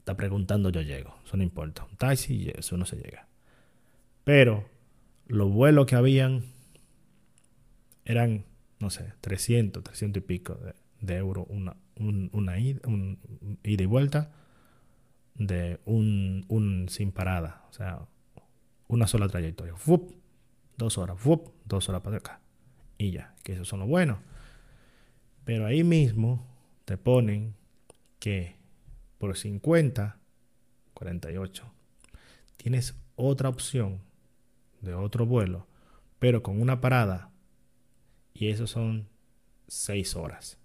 está 0.06 0.16
preguntando, 0.16 0.70
yo 0.70 0.82
llego, 0.82 1.16
eso 1.26 1.36
no 1.36 1.42
importa. 1.42 1.84
Un 1.90 1.98
taxi, 1.98 2.52
eso 2.56 2.78
no 2.78 2.86
se 2.86 2.96
llega. 2.96 3.28
Pero 4.24 4.70
los 5.26 5.52
vuelos 5.52 5.88
que 5.88 5.96
habían 5.96 6.44
eran, 8.06 8.46
no 8.78 8.92
sé, 8.92 9.14
300, 9.22 9.84
300 9.84 10.22
y 10.22 10.24
pico 10.24 10.60
de, 11.02 11.18
euros 11.18 11.48
una, 11.50 11.76
una 11.98 12.60
ida, 12.60 12.82
ida 13.64 13.84
y 13.84 13.86
vuelta 13.88 14.32
de 15.34 15.80
un, 15.86 16.46
un 16.50 16.88
sin 16.88 17.12
parada, 17.12 17.66
o 17.72 17.74
sea, 17.74 18.08
una 18.88 19.08
sola 19.08 19.28
trayectoria. 19.28 19.74
dos 20.78 20.98
horas, 21.00 21.18
dos 21.66 21.90
horas 21.90 22.02
para 22.04 22.18
acá. 22.18 22.42
Y 23.00 23.10
ya, 23.10 23.34
que 23.42 23.54
eso 23.54 23.66
son 23.66 23.80
los 23.80 23.90
buenos. 23.90 24.20
Pero 25.46 25.66
ahí 25.66 25.84
mismo 25.84 26.46
te 26.86 26.96
ponen 26.96 27.56
que 28.20 28.55
por 29.26 29.36
50, 29.36 30.20
48, 30.94 31.64
tienes 32.58 32.94
otra 33.16 33.50
opción 33.50 34.02
de 34.82 34.94
otro 34.94 35.26
vuelo, 35.26 35.66
pero 36.20 36.44
con 36.44 36.62
una 36.62 36.80
parada. 36.80 37.32
Y 38.36 38.50
eso 38.50 38.68
son 38.68 39.08
6 39.68 40.16
horas. 40.16 40.60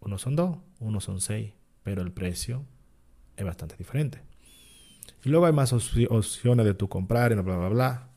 Uno 0.00 0.18
son 0.18 0.34
2, 0.34 0.58
uno 0.80 1.00
son 1.00 1.20
6, 1.20 1.52
pero 1.84 2.02
el 2.02 2.10
precio 2.10 2.64
es 3.36 3.44
bastante 3.44 3.76
diferente. 3.76 4.22
Y 5.22 5.28
luego 5.28 5.46
hay 5.46 5.52
más 5.52 5.72
opciones 5.72 6.66
de 6.66 6.74
tu 6.74 6.88
comprar 6.88 7.30
y 7.30 7.36
bla, 7.36 7.56
bla, 7.56 7.68
bla. 7.68 8.08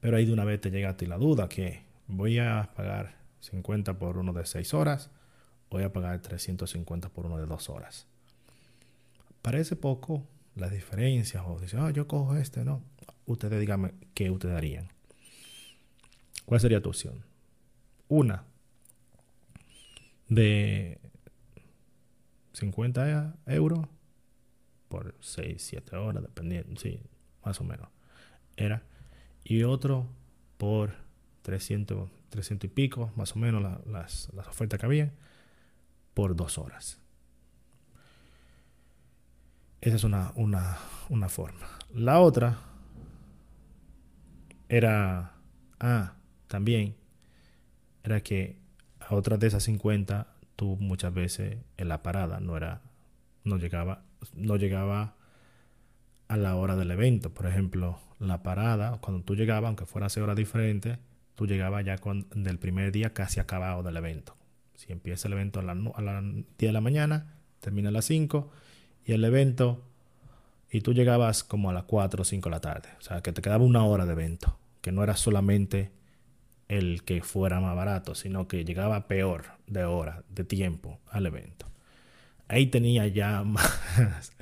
Pero 0.00 0.18
ahí 0.18 0.26
de 0.26 0.34
una 0.34 0.44
vez 0.44 0.60
te 0.60 0.70
llega 0.70 0.90
a 0.90 0.96
ti 0.98 1.06
la 1.06 1.16
duda 1.16 1.48
que 1.48 1.82
voy 2.08 2.40
a 2.40 2.72
pagar 2.76 3.16
50 3.40 3.98
por 3.98 4.18
uno 4.18 4.34
de 4.34 4.44
6 4.44 4.74
horas, 4.74 5.10
voy 5.70 5.84
a 5.84 5.92
pagar 5.92 6.20
350 6.20 7.08
por 7.10 7.26
uno 7.26 7.38
de 7.38 7.46
2 7.46 7.70
horas. 7.70 8.06
Parece 9.42 9.76
poco 9.76 10.26
las 10.56 10.70
diferencias, 10.70 11.42
o 11.46 11.58
dicen, 11.58 11.80
ah, 11.80 11.90
yo 11.90 12.06
cojo 12.06 12.36
este, 12.36 12.64
no. 12.64 12.82
Ustedes 13.26 13.60
díganme 13.60 13.94
qué 14.14 14.30
ustedes 14.30 14.56
harían. 14.56 14.88
¿Cuál 16.44 16.60
sería 16.60 16.82
tu 16.82 16.88
opción? 16.88 17.24
Una 18.08 18.44
de 20.28 20.98
50 22.54 23.36
euros 23.46 23.86
por 24.88 25.14
6, 25.20 25.62
7 25.62 25.96
horas, 25.96 26.22
dependiendo, 26.22 26.80
sí, 26.80 27.00
más 27.44 27.60
o 27.60 27.64
menos. 27.64 27.88
Era. 28.56 28.82
Y 29.44 29.62
otro 29.62 30.08
por 30.58 30.94
300, 31.42 32.10
300 32.28 32.64
y 32.66 32.68
pico, 32.68 33.12
más 33.16 33.34
o 33.34 33.38
menos 33.38 33.62
las, 33.86 34.28
ofertas 34.48 34.78
que 34.78 34.86
había, 34.86 35.12
dos 36.28 36.58
horas. 36.58 37.00
Esa 39.80 39.96
es 39.96 40.04
una, 40.04 40.32
una, 40.36 41.28
forma. 41.28 41.66
La 41.94 42.20
otra 42.20 42.58
era, 44.68 45.32
ah, 45.78 46.12
también, 46.48 46.96
era 48.04 48.22
que 48.22 48.58
a 49.00 49.14
otras 49.14 49.40
de 49.40 49.46
esas 49.46 49.62
50, 49.64 50.26
tú 50.56 50.76
muchas 50.78 51.14
veces 51.14 51.56
en 51.78 51.88
la 51.88 52.02
parada 52.02 52.40
no 52.40 52.56
era, 52.58 52.82
no 53.44 53.56
llegaba, 53.56 54.02
no 54.34 54.56
llegaba 54.56 55.14
a 56.28 56.36
la 56.36 56.56
hora 56.56 56.76
del 56.76 56.90
evento. 56.90 57.32
Por 57.32 57.46
ejemplo, 57.46 57.98
la 58.18 58.42
parada, 58.42 58.98
cuando 59.00 59.24
tú 59.24 59.34
llegabas, 59.34 59.68
aunque 59.68 59.86
fuera 59.86 60.08
a 60.14 60.22
horas 60.22 60.36
diferentes, 60.36 60.98
tú 61.34 61.46
llegabas 61.46 61.86
ya 61.86 61.96
con, 61.96 62.28
del 62.34 62.58
primer 62.58 62.92
día 62.92 63.14
casi 63.14 63.40
acabado 63.40 63.82
del 63.82 63.96
evento. 63.96 64.36
Si 64.80 64.90
empieza 64.92 65.28
el 65.28 65.34
evento 65.34 65.60
a 65.60 65.62
las 65.62 65.76
la 65.76 66.22
10 66.22 66.46
de 66.58 66.72
la 66.72 66.80
mañana, 66.80 67.34
termina 67.60 67.90
a 67.90 67.92
las 67.92 68.06
5 68.06 68.50
y 69.04 69.12
el 69.12 69.22
evento, 69.24 69.84
y 70.70 70.80
tú 70.80 70.94
llegabas 70.94 71.44
como 71.44 71.68
a 71.68 71.74
las 71.74 71.84
4 71.84 72.22
o 72.22 72.24
5 72.24 72.48
de 72.48 72.50
la 72.50 72.60
tarde. 72.62 72.88
O 72.98 73.02
sea, 73.02 73.20
que 73.20 73.30
te 73.30 73.42
quedaba 73.42 73.62
una 73.62 73.84
hora 73.84 74.06
de 74.06 74.12
evento, 74.12 74.58
que 74.80 74.90
no 74.90 75.04
era 75.04 75.16
solamente 75.16 75.92
el 76.68 77.02
que 77.02 77.20
fuera 77.20 77.60
más 77.60 77.76
barato, 77.76 78.14
sino 78.14 78.48
que 78.48 78.64
llegaba 78.64 79.06
peor 79.06 79.44
de 79.66 79.84
hora, 79.84 80.24
de 80.30 80.44
tiempo 80.44 80.98
al 81.10 81.26
evento. 81.26 81.66
Ahí 82.48 82.68
tenía 82.68 83.06
ya 83.06 83.42
más, 83.44 84.32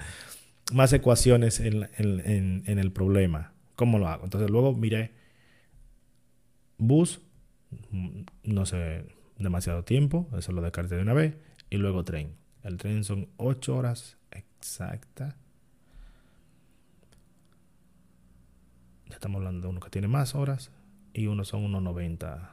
más 0.73 0.93
ecuaciones 0.93 1.59
en, 1.59 1.89
en 1.99 2.79
el 2.79 2.93
problema. 2.93 3.55
¿Cómo 3.75 3.99
lo 3.99 4.07
hago? 4.07 4.23
Entonces 4.23 4.51
luego 4.51 4.73
miré 4.73 5.11
bus 6.77 7.21
mm, 7.91 8.21
no 8.45 8.67
sé, 8.67 9.05
demasiado 9.39 9.85
tiempo, 9.85 10.29
eso 10.37 10.53
lo 10.53 10.63
descarté 10.63 10.97
de 10.97 11.03
una 11.03 11.15
vez, 11.15 11.37
y 11.71 11.77
luego 11.77 12.05
tren. 12.05 12.35
El 12.63 12.77
tren 12.77 13.05
son 13.05 13.29
8 13.37 13.77
horas 13.77 14.19
exactas. 14.31 15.35
Ya 19.07 19.15
estamos 19.15 19.39
hablando 19.39 19.63
de 19.63 19.69
uno 19.69 19.81
que 19.81 19.91
tiene 19.91 20.09
más 20.09 20.35
horas 20.35 20.71
y 21.15 21.27
uno 21.27 21.45
son 21.45 21.65
unos 21.65 21.83
90 21.83 22.51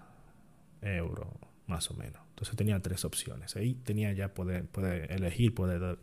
euros 0.81 1.27
más 1.67 1.89
o 1.91 1.95
menos. 1.95 2.21
Entonces 2.29 2.55
tenía 2.55 2.79
tres 2.81 3.05
opciones. 3.05 3.55
Ahí 3.55 3.73
tenía 3.73 4.13
ya 4.13 4.33
poder, 4.33 4.65
poder 4.65 5.11
elegir, 5.11 5.53
poder 5.53 5.97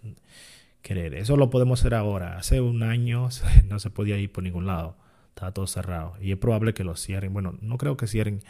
querer. 0.82 1.14
Eso 1.14 1.36
lo 1.36 1.50
podemos 1.50 1.80
hacer 1.80 1.94
ahora. 1.94 2.36
Hace 2.36 2.60
un 2.60 2.82
año 2.82 3.28
no 3.68 3.78
se 3.78 3.90
podía 3.90 4.18
ir 4.18 4.32
por 4.32 4.44
ningún 4.44 4.66
lado. 4.66 4.96
Estaba 5.28 5.52
todo 5.52 5.66
cerrado. 5.66 6.14
Y 6.20 6.32
es 6.32 6.38
probable 6.38 6.74
que 6.74 6.84
lo 6.84 6.96
cierren. 6.96 7.32
Bueno, 7.32 7.56
no 7.60 7.78
creo 7.78 7.96
que 7.96 8.06
cierren 8.06 8.42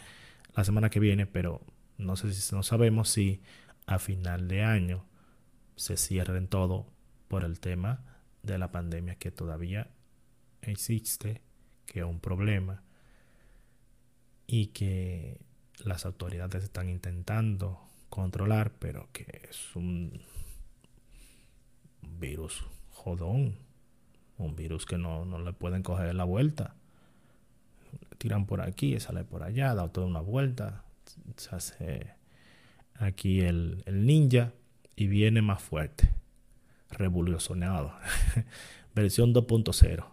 la 0.55 0.63
semana 0.63 0.89
que 0.89 0.99
viene, 0.99 1.25
pero 1.25 1.61
no 1.97 2.15
sé 2.15 2.33
si 2.33 2.55
no 2.55 2.63
sabemos 2.63 3.09
si 3.09 3.41
a 3.85 3.99
final 3.99 4.47
de 4.47 4.63
año 4.63 5.05
se 5.75 5.97
cierren 5.97 6.47
todo 6.47 6.87
por 7.27 7.43
el 7.43 7.59
tema 7.59 8.03
de 8.43 8.57
la 8.57 8.71
pandemia 8.71 9.15
que 9.15 9.31
todavía 9.31 9.89
existe, 10.61 11.41
que 11.85 11.99
es 11.99 12.05
un 12.05 12.19
problema 12.19 12.83
y 14.47 14.67
que 14.67 15.39
las 15.83 16.05
autoridades 16.05 16.63
están 16.63 16.89
intentando 16.89 17.81
controlar, 18.09 18.71
pero 18.77 19.09
que 19.11 19.41
es 19.49 19.75
un 19.75 20.21
virus 22.19 22.63
jodón, 22.91 23.55
un 24.37 24.55
virus 24.55 24.85
que 24.85 24.97
no, 24.97 25.25
no 25.25 25.39
le 25.39 25.53
pueden 25.53 25.83
coger 25.83 26.13
la 26.13 26.23
vuelta. 26.23 26.75
Tiran 28.17 28.45
por 28.45 28.61
aquí, 28.61 28.99
sale 28.99 29.23
por 29.23 29.43
allá, 29.43 29.73
da 29.73 29.91
toda 29.91 30.07
una 30.07 30.21
vuelta, 30.21 30.82
se 31.37 31.55
hace 31.55 32.13
aquí 32.95 33.41
el, 33.41 33.83
el 33.85 34.05
ninja 34.05 34.53
y 34.95 35.07
viene 35.07 35.41
más 35.41 35.61
fuerte, 35.61 36.09
revolucionado, 36.89 37.93
versión 38.95 39.33
2.0. 39.33 40.05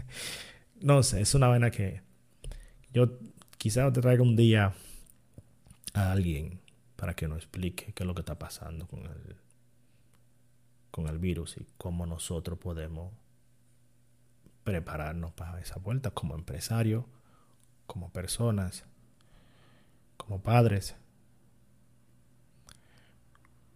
no 0.80 1.02
sé, 1.02 1.20
es 1.20 1.34
una 1.34 1.48
vaina 1.48 1.70
que 1.70 2.02
yo 2.92 3.18
quizás 3.58 3.92
te 3.92 4.00
traiga 4.00 4.22
un 4.22 4.36
día 4.36 4.74
a 5.94 6.12
alguien 6.12 6.60
para 6.96 7.14
que 7.14 7.28
nos 7.28 7.38
explique 7.38 7.92
qué 7.92 8.02
es 8.02 8.06
lo 8.06 8.14
que 8.14 8.20
está 8.20 8.38
pasando 8.38 8.86
con 8.86 9.00
el, 9.00 9.36
con 10.90 11.08
el 11.08 11.18
virus 11.18 11.56
y 11.58 11.66
cómo 11.76 12.06
nosotros 12.06 12.58
podemos 12.58 13.12
prepararnos 14.64 15.32
para 15.32 15.60
esa 15.60 15.78
vuelta 15.78 16.10
como 16.10 16.34
empresarios, 16.34 17.04
como 17.86 18.12
personas, 18.12 18.84
como 20.24 20.42
padres, 20.42 20.94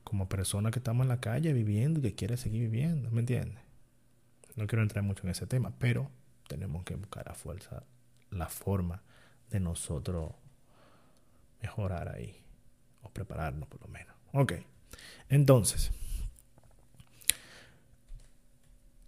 como 0.04 0.28
personas 0.28 0.72
que 0.72 0.78
estamos 0.78 1.04
en 1.04 1.08
la 1.08 1.20
calle 1.20 1.52
viviendo 1.52 1.98
y 1.98 2.02
que 2.02 2.14
quiere 2.14 2.36
seguir 2.36 2.62
viviendo, 2.62 3.10
¿me 3.10 3.20
entiendes? 3.20 3.62
No 4.54 4.66
quiero 4.66 4.82
entrar 4.82 5.04
mucho 5.04 5.24
en 5.24 5.30
ese 5.30 5.46
tema, 5.46 5.74
pero 5.78 6.10
tenemos 6.48 6.84
que 6.84 6.94
buscar 6.94 7.28
a 7.28 7.34
fuerza 7.34 7.82
la 8.30 8.48
forma 8.48 9.02
de 9.50 9.60
nosotros 9.60 10.32
mejorar 11.60 12.08
ahí. 12.08 12.40
O 13.02 13.10
prepararnos 13.10 13.68
por 13.68 13.80
lo 13.82 13.88
menos. 13.88 14.14
Ok. 14.32 14.54
Entonces. 15.28 15.92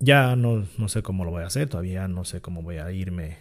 Ya 0.00 0.36
no, 0.36 0.66
no, 0.78 0.88
sé 0.88 1.02
cómo 1.02 1.24
lo 1.24 1.30
voy 1.30 1.42
a 1.42 1.46
hacer. 1.46 1.68
Todavía 1.68 2.06
no 2.08 2.24
sé 2.24 2.40
cómo 2.40 2.62
voy 2.62 2.78
a 2.78 2.90
irme 2.92 3.38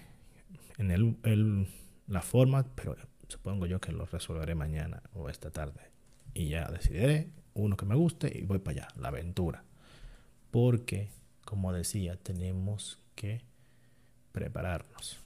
en 0.78 0.92
el, 0.92 1.68
la 2.08 2.22
forma. 2.22 2.66
Pero 2.76 2.96
supongo 3.28 3.66
yo 3.66 3.80
que 3.80 3.92
lo 3.92 4.06
resolveré 4.06 4.56
mañana 4.56 5.02
o 5.14 5.30
esta 5.30 5.52
tarde. 5.52 5.92
Y 6.34 6.50
ya 6.50 6.68
decidiré 6.70 7.30
uno 7.54 7.78
que 7.78 7.86
me 7.86 7.96
guste 7.96 8.32
y 8.38 8.46
voy 8.46 8.60
para 8.60 8.84
allá. 8.84 8.88
La 8.96 9.10
aventura. 9.10 9.64
Porque, 10.52 11.10
como 11.46 11.74
decía, 11.74 12.16
tenemos 12.18 13.00
que 13.16 13.42
prepararnos. 14.32 15.20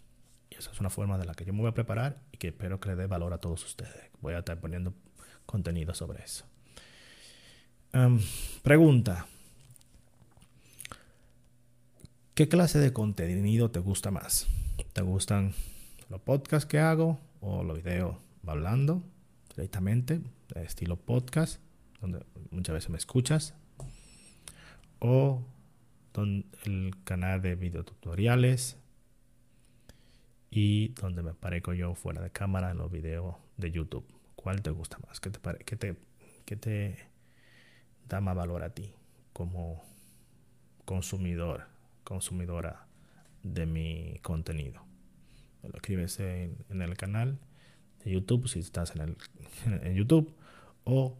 Y 0.50 0.56
esa 0.56 0.72
es 0.72 0.80
una 0.80 0.90
forma 0.90 1.18
de 1.18 1.26
la 1.26 1.34
que 1.34 1.46
yo 1.46 1.54
me 1.54 1.60
voy 1.60 1.70
a 1.70 1.74
preparar 1.74 2.22
y 2.32 2.38
que 2.38 2.50
espero 2.50 2.80
que 2.80 2.90
le 2.90 2.96
dé 2.96 3.08
valor 3.08 3.34
a 3.34 3.40
todos 3.40 3.64
ustedes. 3.66 4.10
Voy 4.22 4.34
a 4.34 4.40
estar 4.40 4.60
poniendo 4.60 4.94
contenido 5.46 5.94
sobre 5.94 6.24
eso. 6.24 6.46
pregunta. 8.64 9.28
¿Qué 12.34 12.48
clase 12.48 12.80
de 12.80 12.94
contenido 12.94 13.70
te 13.70 13.80
gusta 13.80 14.10
más? 14.10 14.48
¿Te 14.94 15.02
gustan 15.02 15.54
los 16.10 16.22
podcasts 16.22 16.66
que 16.66 16.80
hago 16.80 17.20
o 17.42 17.64
los 17.64 17.84
videos 17.84 18.16
hablando 18.48 19.04
directamente, 19.56 20.22
estilo 20.56 20.96
podcast, 20.96 21.62
donde 22.00 22.26
muchas 22.52 22.74
veces 22.74 22.90
me 22.90 22.98
escuchas? 22.98 23.54
¿O 25.00 25.42
el 26.66 26.96
canal 27.04 27.42
de 27.42 27.56
videotutoriales 27.56 28.78
y 30.50 30.90
donde 30.90 31.24
me 31.24 31.34
parezco 31.34 31.74
yo 31.74 31.96
fuera 31.96 32.22
de 32.22 32.30
cámara 32.30 32.72
en 32.72 32.78
los 32.78 32.92
videos 32.92 33.36
de 33.58 33.72
YouTube. 33.72 34.06
¿Cuál 34.36 34.62
te 34.62 34.70
gusta 34.70 34.98
más? 35.08 35.20
¿Qué 35.20 35.30
te, 35.30 35.40
qué 35.64 35.76
te, 35.76 35.96
qué 36.46 36.56
te 36.56 36.98
da 38.08 38.20
más 38.20 38.36
valor 38.36 38.64
a 38.64 38.74
ti 38.74 38.94
como 39.32 39.82
consumidor, 40.84 41.68
consumidora 42.04 42.86
de 43.44 43.66
mi 43.66 44.20
contenido? 44.22 44.91
Lo 45.64 45.76
escribes 45.76 46.20
en, 46.20 46.58
el 46.70 46.98
canal 46.98 47.40
de 48.04 48.12
YouTube 48.12 48.48
si 48.48 48.60
estás 48.60 48.96
en, 48.96 49.02
el, 49.02 49.18
en 49.84 49.96
YouTube 49.96 50.34
o 50.84 51.18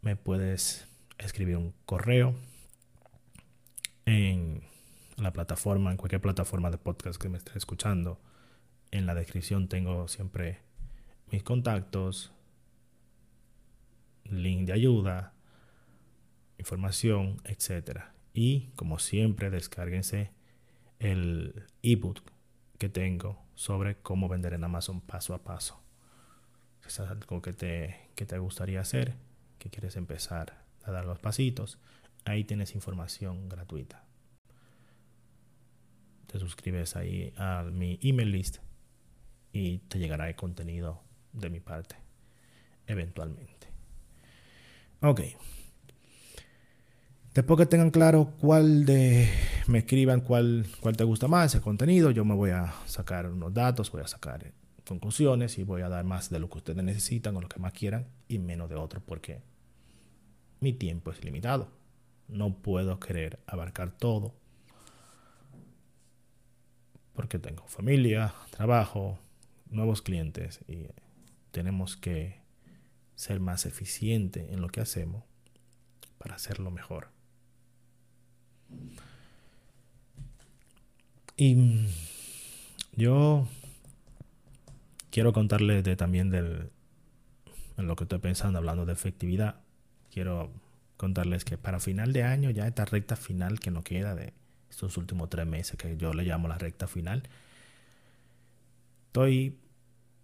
me 0.00 0.16
puedes 0.16 0.88
escribir 1.18 1.56
un 1.56 1.74
correo 1.84 2.34
en 4.06 4.62
la 5.16 5.32
plataforma, 5.32 5.90
en 5.90 5.96
cualquier 5.96 6.20
plataforma 6.20 6.70
de 6.70 6.78
podcast 6.78 7.20
que 7.20 7.28
me 7.28 7.38
estés 7.38 7.56
escuchando 7.56 8.20
en 8.90 9.06
la 9.06 9.14
descripción 9.14 9.68
tengo 9.68 10.08
siempre 10.08 10.60
mis 11.30 11.42
contactos, 11.42 12.32
link 14.24 14.66
de 14.66 14.72
ayuda, 14.72 15.34
información, 16.58 17.40
etc. 17.44 18.00
Y 18.32 18.68
como 18.76 18.98
siempre, 18.98 19.50
descárguense 19.50 20.30
el 20.98 21.66
ebook 21.82 22.20
que 22.78 22.88
tengo 22.88 23.44
sobre 23.58 23.96
cómo 23.96 24.28
vender 24.28 24.54
en 24.54 24.62
Amazon 24.62 25.00
paso 25.00 25.34
a 25.34 25.42
paso. 25.42 25.82
Es 26.86 27.00
algo 27.00 27.42
que 27.42 27.52
te, 27.52 27.96
que 28.14 28.24
te 28.24 28.38
gustaría 28.38 28.80
hacer, 28.80 29.16
que 29.58 29.68
quieres 29.68 29.96
empezar 29.96 30.62
a 30.84 30.92
dar 30.92 31.04
los 31.04 31.18
pasitos, 31.18 31.80
ahí 32.24 32.44
tienes 32.44 32.76
información 32.76 33.48
gratuita. 33.48 34.04
Te 36.28 36.38
suscribes 36.38 36.94
ahí 36.94 37.34
a 37.36 37.64
mi 37.64 37.98
email 38.00 38.30
list 38.30 38.58
y 39.52 39.78
te 39.78 39.98
llegará 39.98 40.28
el 40.28 40.36
contenido 40.36 41.02
de 41.32 41.50
mi 41.50 41.58
parte 41.58 41.96
eventualmente. 42.86 43.66
Ok. 45.00 45.20
Después 47.38 47.56
que 47.56 47.66
tengan 47.66 47.92
claro 47.92 48.32
cuál 48.40 48.84
de 48.84 49.30
me 49.68 49.78
escriban 49.78 50.22
cuál, 50.22 50.66
cuál 50.80 50.96
te 50.96 51.04
gusta 51.04 51.28
más 51.28 51.54
el 51.54 51.60
contenido, 51.60 52.10
yo 52.10 52.24
me 52.24 52.34
voy 52.34 52.50
a 52.50 52.74
sacar 52.86 53.30
unos 53.30 53.54
datos, 53.54 53.92
voy 53.92 54.02
a 54.02 54.08
sacar 54.08 54.52
conclusiones 54.84 55.56
y 55.56 55.62
voy 55.62 55.82
a 55.82 55.88
dar 55.88 56.04
más 56.04 56.30
de 56.30 56.40
lo 56.40 56.50
que 56.50 56.58
ustedes 56.58 56.82
necesitan 56.82 57.36
o 57.36 57.40
lo 57.40 57.48
que 57.48 57.60
más 57.60 57.72
quieran 57.72 58.08
y 58.26 58.40
menos 58.40 58.68
de 58.68 58.74
otro 58.74 59.00
porque 59.06 59.40
mi 60.58 60.72
tiempo 60.72 61.12
es 61.12 61.24
limitado. 61.24 61.68
No 62.26 62.56
puedo 62.56 62.98
querer 62.98 63.38
abarcar 63.46 63.92
todo 63.92 64.34
porque 67.12 67.38
tengo 67.38 67.68
familia, 67.68 68.34
trabajo, 68.50 69.16
nuevos 69.70 70.02
clientes 70.02 70.58
y 70.66 70.88
tenemos 71.52 71.96
que 71.96 72.40
ser 73.14 73.38
más 73.38 73.64
eficiente 73.64 74.52
en 74.52 74.60
lo 74.60 74.70
que 74.70 74.80
hacemos 74.80 75.22
para 76.18 76.34
hacerlo 76.34 76.72
mejor. 76.72 77.16
Y 81.36 81.86
yo 82.96 83.46
quiero 85.10 85.32
contarles 85.32 85.84
también 85.96 86.30
del, 86.30 86.70
en 87.76 87.86
lo 87.86 87.96
que 87.96 88.04
estoy 88.04 88.18
pensando, 88.18 88.58
hablando 88.58 88.86
de 88.86 88.92
efectividad. 88.92 89.60
Quiero 90.10 90.50
contarles 90.96 91.44
que 91.44 91.56
para 91.56 91.78
final 91.80 92.12
de 92.12 92.24
año, 92.24 92.50
ya 92.50 92.66
esta 92.66 92.84
recta 92.84 93.14
final 93.14 93.60
que 93.60 93.70
nos 93.70 93.84
queda 93.84 94.14
de 94.14 94.32
estos 94.68 94.96
últimos 94.96 95.30
tres 95.30 95.46
meses, 95.46 95.76
que 95.76 95.96
yo 95.96 96.12
le 96.12 96.24
llamo 96.24 96.48
la 96.48 96.58
recta 96.58 96.88
final, 96.88 97.22
estoy 99.06 99.56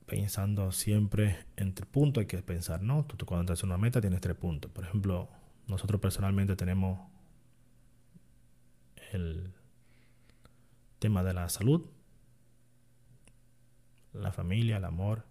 pensando 0.07 0.73
siempre 0.73 1.39
en 1.57 1.75
tres 1.75 1.89
puntos. 1.89 2.23
Hay 2.23 2.27
que 2.27 2.43
pensar, 2.43 2.83
¿no? 2.83 3.05
Tú, 3.05 3.25
cuando 3.25 3.47
te 3.47 3.53
haces 3.53 3.65
una 3.65 3.79
meta 3.79 4.01
tienes 4.01 4.21
tres 4.21 4.37
puntos. 4.37 4.71
Por 4.71 4.85
ejemplo, 4.85 5.29
nosotros 5.67 6.01
personalmente 6.01 6.57
tenemos 6.57 6.99
el 9.15 9.53
tema 10.99 11.23
de 11.23 11.35
la 11.35 11.49
salud, 11.49 11.87
la 14.13 14.33
familia, 14.33 14.77
el 14.79 14.85
amor 14.85 15.25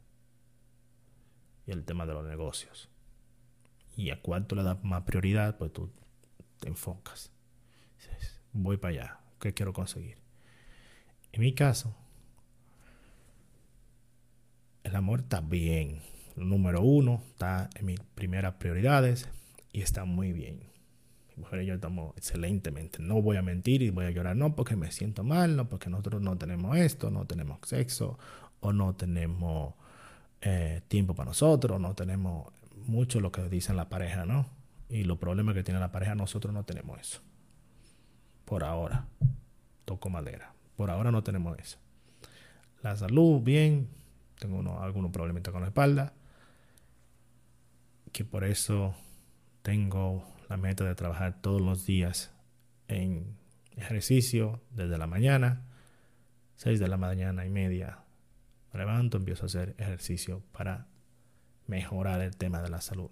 y 1.65 1.72
el 1.72 1.84
tema 1.86 2.06
de 2.06 2.13
los 2.13 2.26
negocios. 2.26 2.89
Y 3.96 4.10
a 4.10 4.22
cuál 4.22 4.48
tú 4.48 4.56
le 4.56 4.63
das 4.63 4.84
más 4.84 5.04
prioridad, 5.04 5.58
pues 5.58 5.72
tú 5.72 5.91
te 6.60 6.67
enfocas. 6.67 7.32
voy 8.54 8.78
para 8.78 8.91
allá, 8.93 9.19
¿qué 9.39 9.54
quiero 9.54 9.74
conseguir? 9.74 10.17
En 11.32 11.41
mi 11.41 11.54
caso, 11.54 11.96
el 14.84 14.96
amor 14.96 15.22
está 15.22 15.41
bien. 15.41 16.02
Número 16.36 16.82
uno, 16.82 17.24
está 17.30 17.69
en 17.76 17.86
mis 17.86 18.00
primeras 18.00 18.56
prioridades 18.56 19.30
y 19.72 19.82
está 19.82 20.06
muy 20.06 20.34
bien. 20.34 20.73
Mi 21.36 21.41
mujer 21.41 21.62
y 21.63 21.65
yo 21.65 21.76
estamos 21.76 22.15
excelentemente. 22.17 23.00
No 23.02 23.22
voy 23.22 23.38
a 23.38 23.41
mentir 23.41 23.82
y 23.82 23.89
voy 23.89 24.06
a 24.06 24.12
llorar, 24.12 24.36
no 24.36 24.56
porque 24.56 24.76
me 24.76 24.91
siento 24.91 25.24
mal, 25.24 25.56
no 25.56 25.69
porque 25.69 25.89
nosotros 25.89 26.22
no 26.22 26.38
tenemos 26.38 26.78
esto, 26.78 27.10
no 27.10 27.26
tenemos 27.26 27.60
sexo 27.63 28.17
o 28.60 28.74
no 28.74 28.96
tenemos 28.96 29.74
eh, 30.41 30.82
tiempo 30.88 31.15
para 31.15 31.30
nosotros, 31.30 31.80
no 31.80 31.96
tenemos 31.96 32.52
mucho 32.86 33.19
lo 33.19 33.32
que 33.32 33.48
dicen 33.50 33.76
la 33.76 33.89
pareja, 33.89 34.26
¿no? 34.26 34.46
Y 34.89 35.04
los 35.06 35.17
problemas 35.17 35.56
que 35.56 35.63
tiene 35.63 35.80
la 35.80 35.91
pareja, 35.91 36.15
nosotros 36.15 36.54
no 36.54 36.65
tenemos 36.65 37.00
eso. 37.00 37.22
Por 38.46 38.63
ahora. 38.63 39.08
Toco 39.86 40.10
madera. 40.10 40.54
Por 40.76 40.91
ahora 40.91 41.12
no 41.12 41.24
tenemos 41.24 41.58
eso. 41.58 41.78
La 42.82 42.96
salud, 42.96 43.41
bien. 43.41 43.88
Tengo 44.39 44.80
algunos 44.80 45.12
problemitas 45.12 45.52
con 45.52 45.62
la 45.62 45.69
espalda. 45.69 46.13
Que 48.12 48.24
por 48.24 48.43
eso 48.43 48.93
tengo 49.62 50.24
la 50.54 50.58
meta 50.58 50.84
de 50.84 50.94
trabajar 50.94 51.42
todos 51.42 51.60
los 51.60 51.88
días 51.88 52.32
en 52.88 53.39
ejercicio 53.76 54.62
desde 54.70 55.00
la 55.00 55.08
mañana, 55.08 55.66
6 56.58 56.80
de 56.80 56.88
la 56.88 56.96
mañana 56.96 57.44
y 57.44 57.50
media. 57.50 58.04
Me 58.72 58.78
levanto, 58.78 59.18
empiezo 59.18 59.46
a 59.46 59.48
hacer 59.48 59.74
ejercicio 59.80 60.44
para 60.52 60.86
mejorar 61.66 62.22
el 62.22 62.38
tema 62.38 62.62
de 62.62 62.70
la 62.70 62.82
salud. 62.82 63.10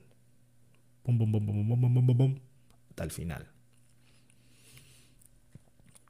Bum, 1.04 1.17
bum, 1.17 1.32
bum, 1.32 2.39
hasta 2.91 3.06
el 3.06 3.10
final. 3.10 3.47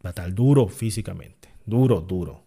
Va 0.06 0.10
a 0.10 0.10
estar 0.10 0.34
duro 0.34 0.68
físicamente, 0.68 1.48
duro, 1.66 2.02
duro. 2.02 2.44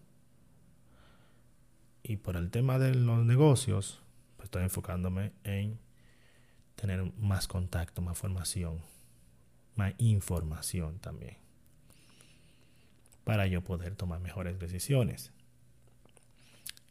Y 2.03 2.17
por 2.17 2.37
el 2.37 2.51
tema 2.51 2.77
de 2.77 2.93
los 2.93 3.25
negocios, 3.25 4.03
pues 4.35 4.45
estoy 4.45 4.61
enfocándome 4.61 5.31
en 5.43 5.79
tener 6.85 7.11
más 7.17 7.47
contacto, 7.47 8.03
más 8.03 8.15
formación, 8.15 8.79
más 9.75 9.95
información 9.97 10.99
también, 10.99 11.37
para 13.23 13.47
yo 13.47 13.63
poder 13.63 13.95
tomar 13.95 14.19
mejores 14.19 14.59
decisiones 14.59 15.31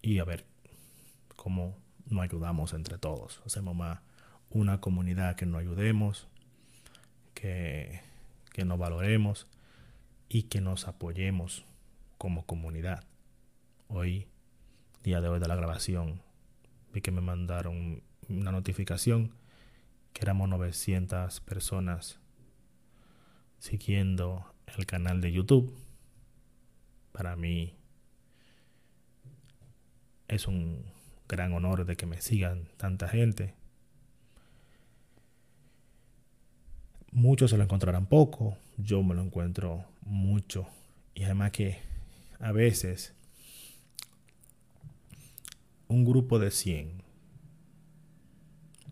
y 0.02 0.18
a 0.18 0.24
ver 0.24 0.46
cómo 1.36 1.76
nos 2.06 2.24
ayudamos 2.24 2.72
entre 2.72 2.98
todos. 2.98 3.40
Hacemos 3.46 3.76
más 3.76 4.00
una 4.50 4.80
comunidad 4.80 5.36
que 5.36 5.46
nos 5.46 5.60
ayudemos, 5.60 6.26
que, 7.34 8.00
que 8.52 8.64
nos 8.64 8.80
valoremos 8.80 9.46
y 10.28 10.44
que 10.44 10.60
nos 10.60 10.88
apoyemos 10.88 11.64
como 12.18 12.46
comunidad. 12.46 13.04
Hoy, 13.86 14.26
día 15.04 15.20
de 15.20 15.28
hoy 15.28 15.38
de 15.38 15.46
la 15.46 15.54
grabación, 15.54 16.20
vi 16.92 17.00
que 17.00 17.12
me 17.12 17.20
mandaron 17.20 18.02
una 18.28 18.50
notificación 18.50 19.32
que 20.14 20.22
éramos 20.22 20.48
900 20.48 21.40
personas 21.40 22.20
siguiendo 23.58 24.46
el 24.78 24.86
canal 24.86 25.20
de 25.20 25.32
YouTube. 25.32 25.76
Para 27.12 27.36
mí 27.36 27.74
es 30.28 30.46
un 30.46 30.84
gran 31.28 31.52
honor 31.52 31.84
de 31.84 31.96
que 31.96 32.06
me 32.06 32.20
sigan 32.20 32.68
tanta 32.76 33.08
gente. 33.08 33.54
Muchos 37.10 37.50
se 37.50 37.56
lo 37.56 37.64
encontrarán 37.64 38.06
poco, 38.06 38.56
yo 38.76 39.02
me 39.02 39.14
lo 39.14 39.22
encuentro 39.22 39.84
mucho. 40.02 40.66
Y 41.14 41.24
además 41.24 41.50
que 41.50 41.78
a 42.38 42.52
veces 42.52 43.14
un 45.88 46.04
grupo 46.04 46.38
de 46.38 46.52
100 46.52 47.02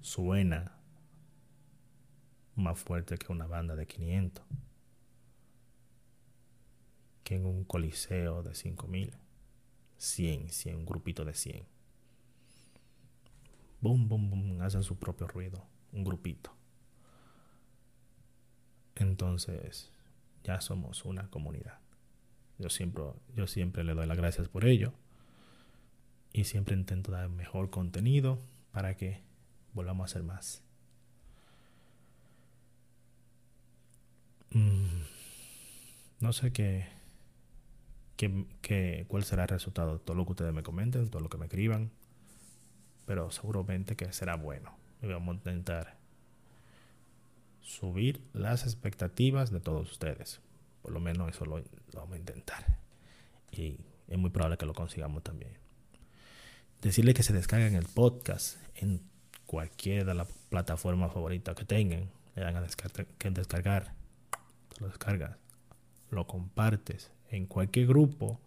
suena 0.01 0.82
más 2.55 2.79
fuerte 2.79 3.17
que 3.17 3.33
una 3.33 3.47
banda 3.47 3.77
de 3.77 3.87
500, 3.87 4.45
que 7.25 7.37
en 7.37 7.47
un 7.47 7.65
coliseo 7.65 8.43
de 8.43 8.55
5000, 8.55 9.15
100, 9.97 10.49
100, 10.49 10.77
un 10.77 10.87
grupito 10.87 11.25
de 11.25 11.35
100. 11.35 11.65
Boom, 13.81 14.09
boom, 14.09 14.31
boom, 14.31 14.63
hacen 14.63 14.83
su 14.83 14.97
propio 14.97 15.27
ruido, 15.27 15.67
un 15.93 16.05
grupito. 16.05 16.55
Entonces, 18.97 19.91
ya 20.45 20.61
somos 20.61 21.05
una 21.05 21.29
comunidad. 21.29 21.81
Yo 22.59 22.69
siempre, 22.69 23.05
yo 23.35 23.47
siempre 23.47 23.83
le 23.85 23.95
doy 23.95 24.07
las 24.07 24.17
gracias 24.17 24.49
por 24.49 24.65
ello. 24.65 24.93
Y 26.33 26.45
siempre 26.45 26.75
intento 26.77 27.13
dar 27.13 27.29
mejor 27.29 27.71
contenido 27.71 28.39
para 28.71 28.97
que 28.97 29.21
volvamos 29.75 30.03
a 30.03 30.07
hacer 30.07 30.23
más. 30.23 30.63
No 34.55 36.33
sé 36.33 36.53
qué, 36.53 36.87
qué, 38.17 39.05
cuál 39.09 39.25
será 39.25 39.45
el 39.45 39.49
resultado 39.49 39.95
de 39.95 39.99
todo 39.99 40.17
lo 40.17 40.25
que 40.25 40.33
ustedes 40.33 40.53
me 40.53 40.63
comenten, 40.63 41.09
todo 41.09 41.23
lo 41.23 41.29
que 41.29 41.39
me 41.39 41.47
escriban, 41.47 41.91
pero 43.07 43.31
seguramente 43.31 43.97
que 43.97 44.13
será 44.13 44.37
bueno. 44.37 44.75
Y 45.03 45.07
vamos 45.07 45.35
a 45.35 45.39
intentar 45.39 45.97
subir 47.61 48.21
las 48.33 48.65
expectativas 48.65 49.51
de 49.51 49.61
todos 49.61 49.91
ustedes. 49.91 50.41
Por 50.83 50.93
lo 50.93 51.01
menos 51.01 51.31
eso 51.31 51.45
lo, 51.45 51.63
vamos 51.95 52.15
a 52.15 52.19
intentar. 52.19 52.79
Y 53.51 53.79
es 54.09 54.19
muy 54.19 54.31
probable 54.31 54.59
que 54.59 54.67
lo 54.67 54.75
consigamos 54.75 55.23
también. 55.23 55.53
Decirle 56.81 57.15
que 57.15 57.23
se 57.23 57.33
descarguen 57.33 57.75
el 57.75 57.87
podcast 57.87 58.59
en 58.75 59.01
cualquiera 59.47 60.05
de 60.05 60.15
las 60.15 60.29
plataformas 60.49 61.13
favoritas 61.13 61.55
que 61.55 61.65
tengan. 61.65 62.11
Le 62.35 62.43
dan 62.43 62.57
a 62.57 62.63
descargar 62.63 63.95
lo 64.83 64.89
descargas, 64.89 65.37
lo 66.11 66.27
compartes 66.27 67.11
en 67.31 67.47
cualquier 67.47 67.87
grupo 67.87 68.41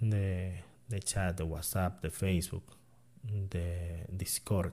de, 0.00 0.62
chat, 1.00 1.36
de 1.36 1.42
WhatsApp, 1.42 2.02
de 2.02 2.10
Facebook, 2.10 2.64
de 3.22 4.06
Discord, 4.10 4.72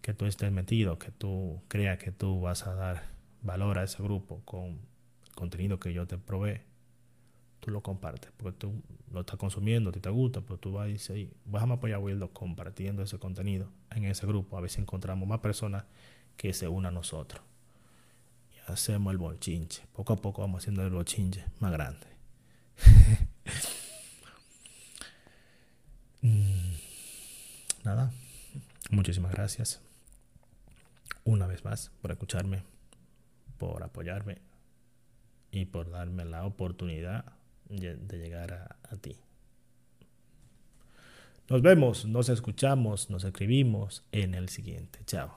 que 0.00 0.14
tú 0.14 0.26
estés 0.26 0.52
metido, 0.52 0.98
que 0.98 1.10
tú 1.10 1.60
creas 1.68 1.98
que 1.98 2.12
tú 2.12 2.40
vas 2.40 2.66
a 2.66 2.74
dar 2.74 3.02
valor 3.42 3.78
a 3.78 3.84
ese 3.84 4.02
grupo 4.02 4.42
con 4.44 4.78
contenido 5.34 5.80
que 5.80 5.92
yo 5.92 6.06
te 6.06 6.16
provee, 6.16 6.60
tú 7.60 7.70
lo 7.70 7.82
compartes, 7.82 8.30
porque 8.36 8.58
tú 8.58 8.82
lo 9.10 9.20
estás 9.20 9.36
consumiendo, 9.36 9.90
te, 9.90 10.00
te 10.00 10.10
gusta, 10.10 10.42
pero 10.42 10.58
tú 10.58 10.72
vas 10.72 10.88
y 10.88 10.92
dices, 10.92 11.28
vamos 11.44 11.70
a 11.70 11.74
apoyar 11.74 11.96
a 11.96 12.00
Wildo 12.00 12.32
compartiendo 12.32 13.02
ese 13.02 13.18
contenido 13.18 13.68
en 13.90 14.04
ese 14.04 14.26
grupo, 14.26 14.56
a 14.56 14.68
si 14.68 14.80
encontramos 14.80 15.26
más 15.26 15.40
personas 15.40 15.84
que 16.36 16.52
se 16.52 16.68
unan 16.68 16.92
a 16.92 16.94
nosotros 16.94 17.42
hacemos 18.66 19.12
el 19.12 19.18
bochinche. 19.18 19.86
Poco 19.92 20.12
a 20.12 20.16
poco 20.16 20.42
vamos 20.42 20.62
haciendo 20.62 20.82
el 20.84 20.90
bochinche 20.90 21.44
más 21.60 21.72
grande. 21.72 22.06
Mm, 26.22 26.74
nada, 27.84 28.10
muchísimas 28.90 29.30
gracias 29.30 29.80
una 31.26 31.46
vez 31.46 31.64
más 31.64 31.90
por 32.00 32.10
escucharme, 32.10 32.62
por 33.58 33.82
apoyarme 33.82 34.38
y 35.50 35.66
por 35.66 35.90
darme 35.90 36.24
la 36.24 36.46
oportunidad 36.46 37.24
de 37.68 38.18
llegar 38.18 38.52
a, 38.54 38.76
a 38.90 38.96
ti. 38.96 39.16
Nos 41.48 41.62
vemos, 41.62 42.06
nos 42.06 42.28
escuchamos, 42.28 43.10
nos 43.10 43.24
escribimos 43.24 44.04
en 44.10 44.34
el 44.34 44.48
siguiente. 44.48 45.00
Chao. 45.04 45.36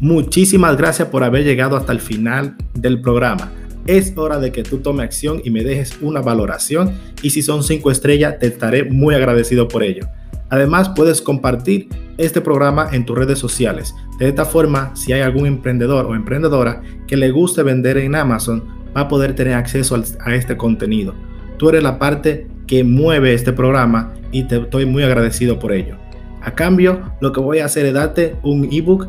Muchísimas 0.00 0.76
gracias 0.76 1.08
por 1.08 1.24
haber 1.24 1.44
llegado 1.44 1.76
hasta 1.76 1.92
el 1.92 2.00
final 2.00 2.56
del 2.74 3.00
programa. 3.00 3.52
Es 3.86 4.12
hora 4.16 4.38
de 4.38 4.50
que 4.50 4.62
tú 4.62 4.78
tomes 4.78 5.04
acción 5.04 5.40
y 5.44 5.50
me 5.50 5.62
dejes 5.62 5.98
una 6.00 6.20
valoración 6.20 6.92
y 7.22 7.30
si 7.30 7.42
son 7.42 7.62
5 7.62 7.90
estrellas 7.90 8.38
te 8.38 8.46
estaré 8.46 8.84
muy 8.84 9.14
agradecido 9.14 9.68
por 9.68 9.82
ello. 9.82 10.06
Además 10.50 10.90
puedes 10.90 11.22
compartir 11.22 11.88
este 12.18 12.40
programa 12.40 12.88
en 12.92 13.04
tus 13.04 13.16
redes 13.16 13.38
sociales. 13.38 13.94
De 14.18 14.28
esta 14.28 14.44
forma, 14.44 14.94
si 14.94 15.12
hay 15.12 15.20
algún 15.20 15.46
emprendedor 15.46 16.06
o 16.06 16.14
emprendedora 16.14 16.82
que 17.06 17.16
le 17.16 17.30
guste 17.30 17.62
vender 17.62 17.98
en 17.98 18.14
Amazon, 18.14 18.64
va 18.96 19.02
a 19.02 19.08
poder 19.08 19.34
tener 19.34 19.54
acceso 19.54 20.00
a 20.20 20.34
este 20.34 20.56
contenido. 20.56 21.14
Tú 21.56 21.68
eres 21.68 21.82
la 21.82 21.98
parte 21.98 22.46
que 22.66 22.84
mueve 22.84 23.34
este 23.34 23.52
programa 23.52 24.14
y 24.32 24.44
te 24.44 24.56
estoy 24.56 24.86
muy 24.86 25.02
agradecido 25.02 25.58
por 25.58 25.72
ello. 25.72 25.96
A 26.40 26.54
cambio, 26.54 27.12
lo 27.20 27.32
que 27.32 27.40
voy 27.40 27.58
a 27.58 27.64
hacer 27.64 27.86
es 27.86 27.94
darte 27.94 28.36
un 28.42 28.68
ebook 28.72 29.08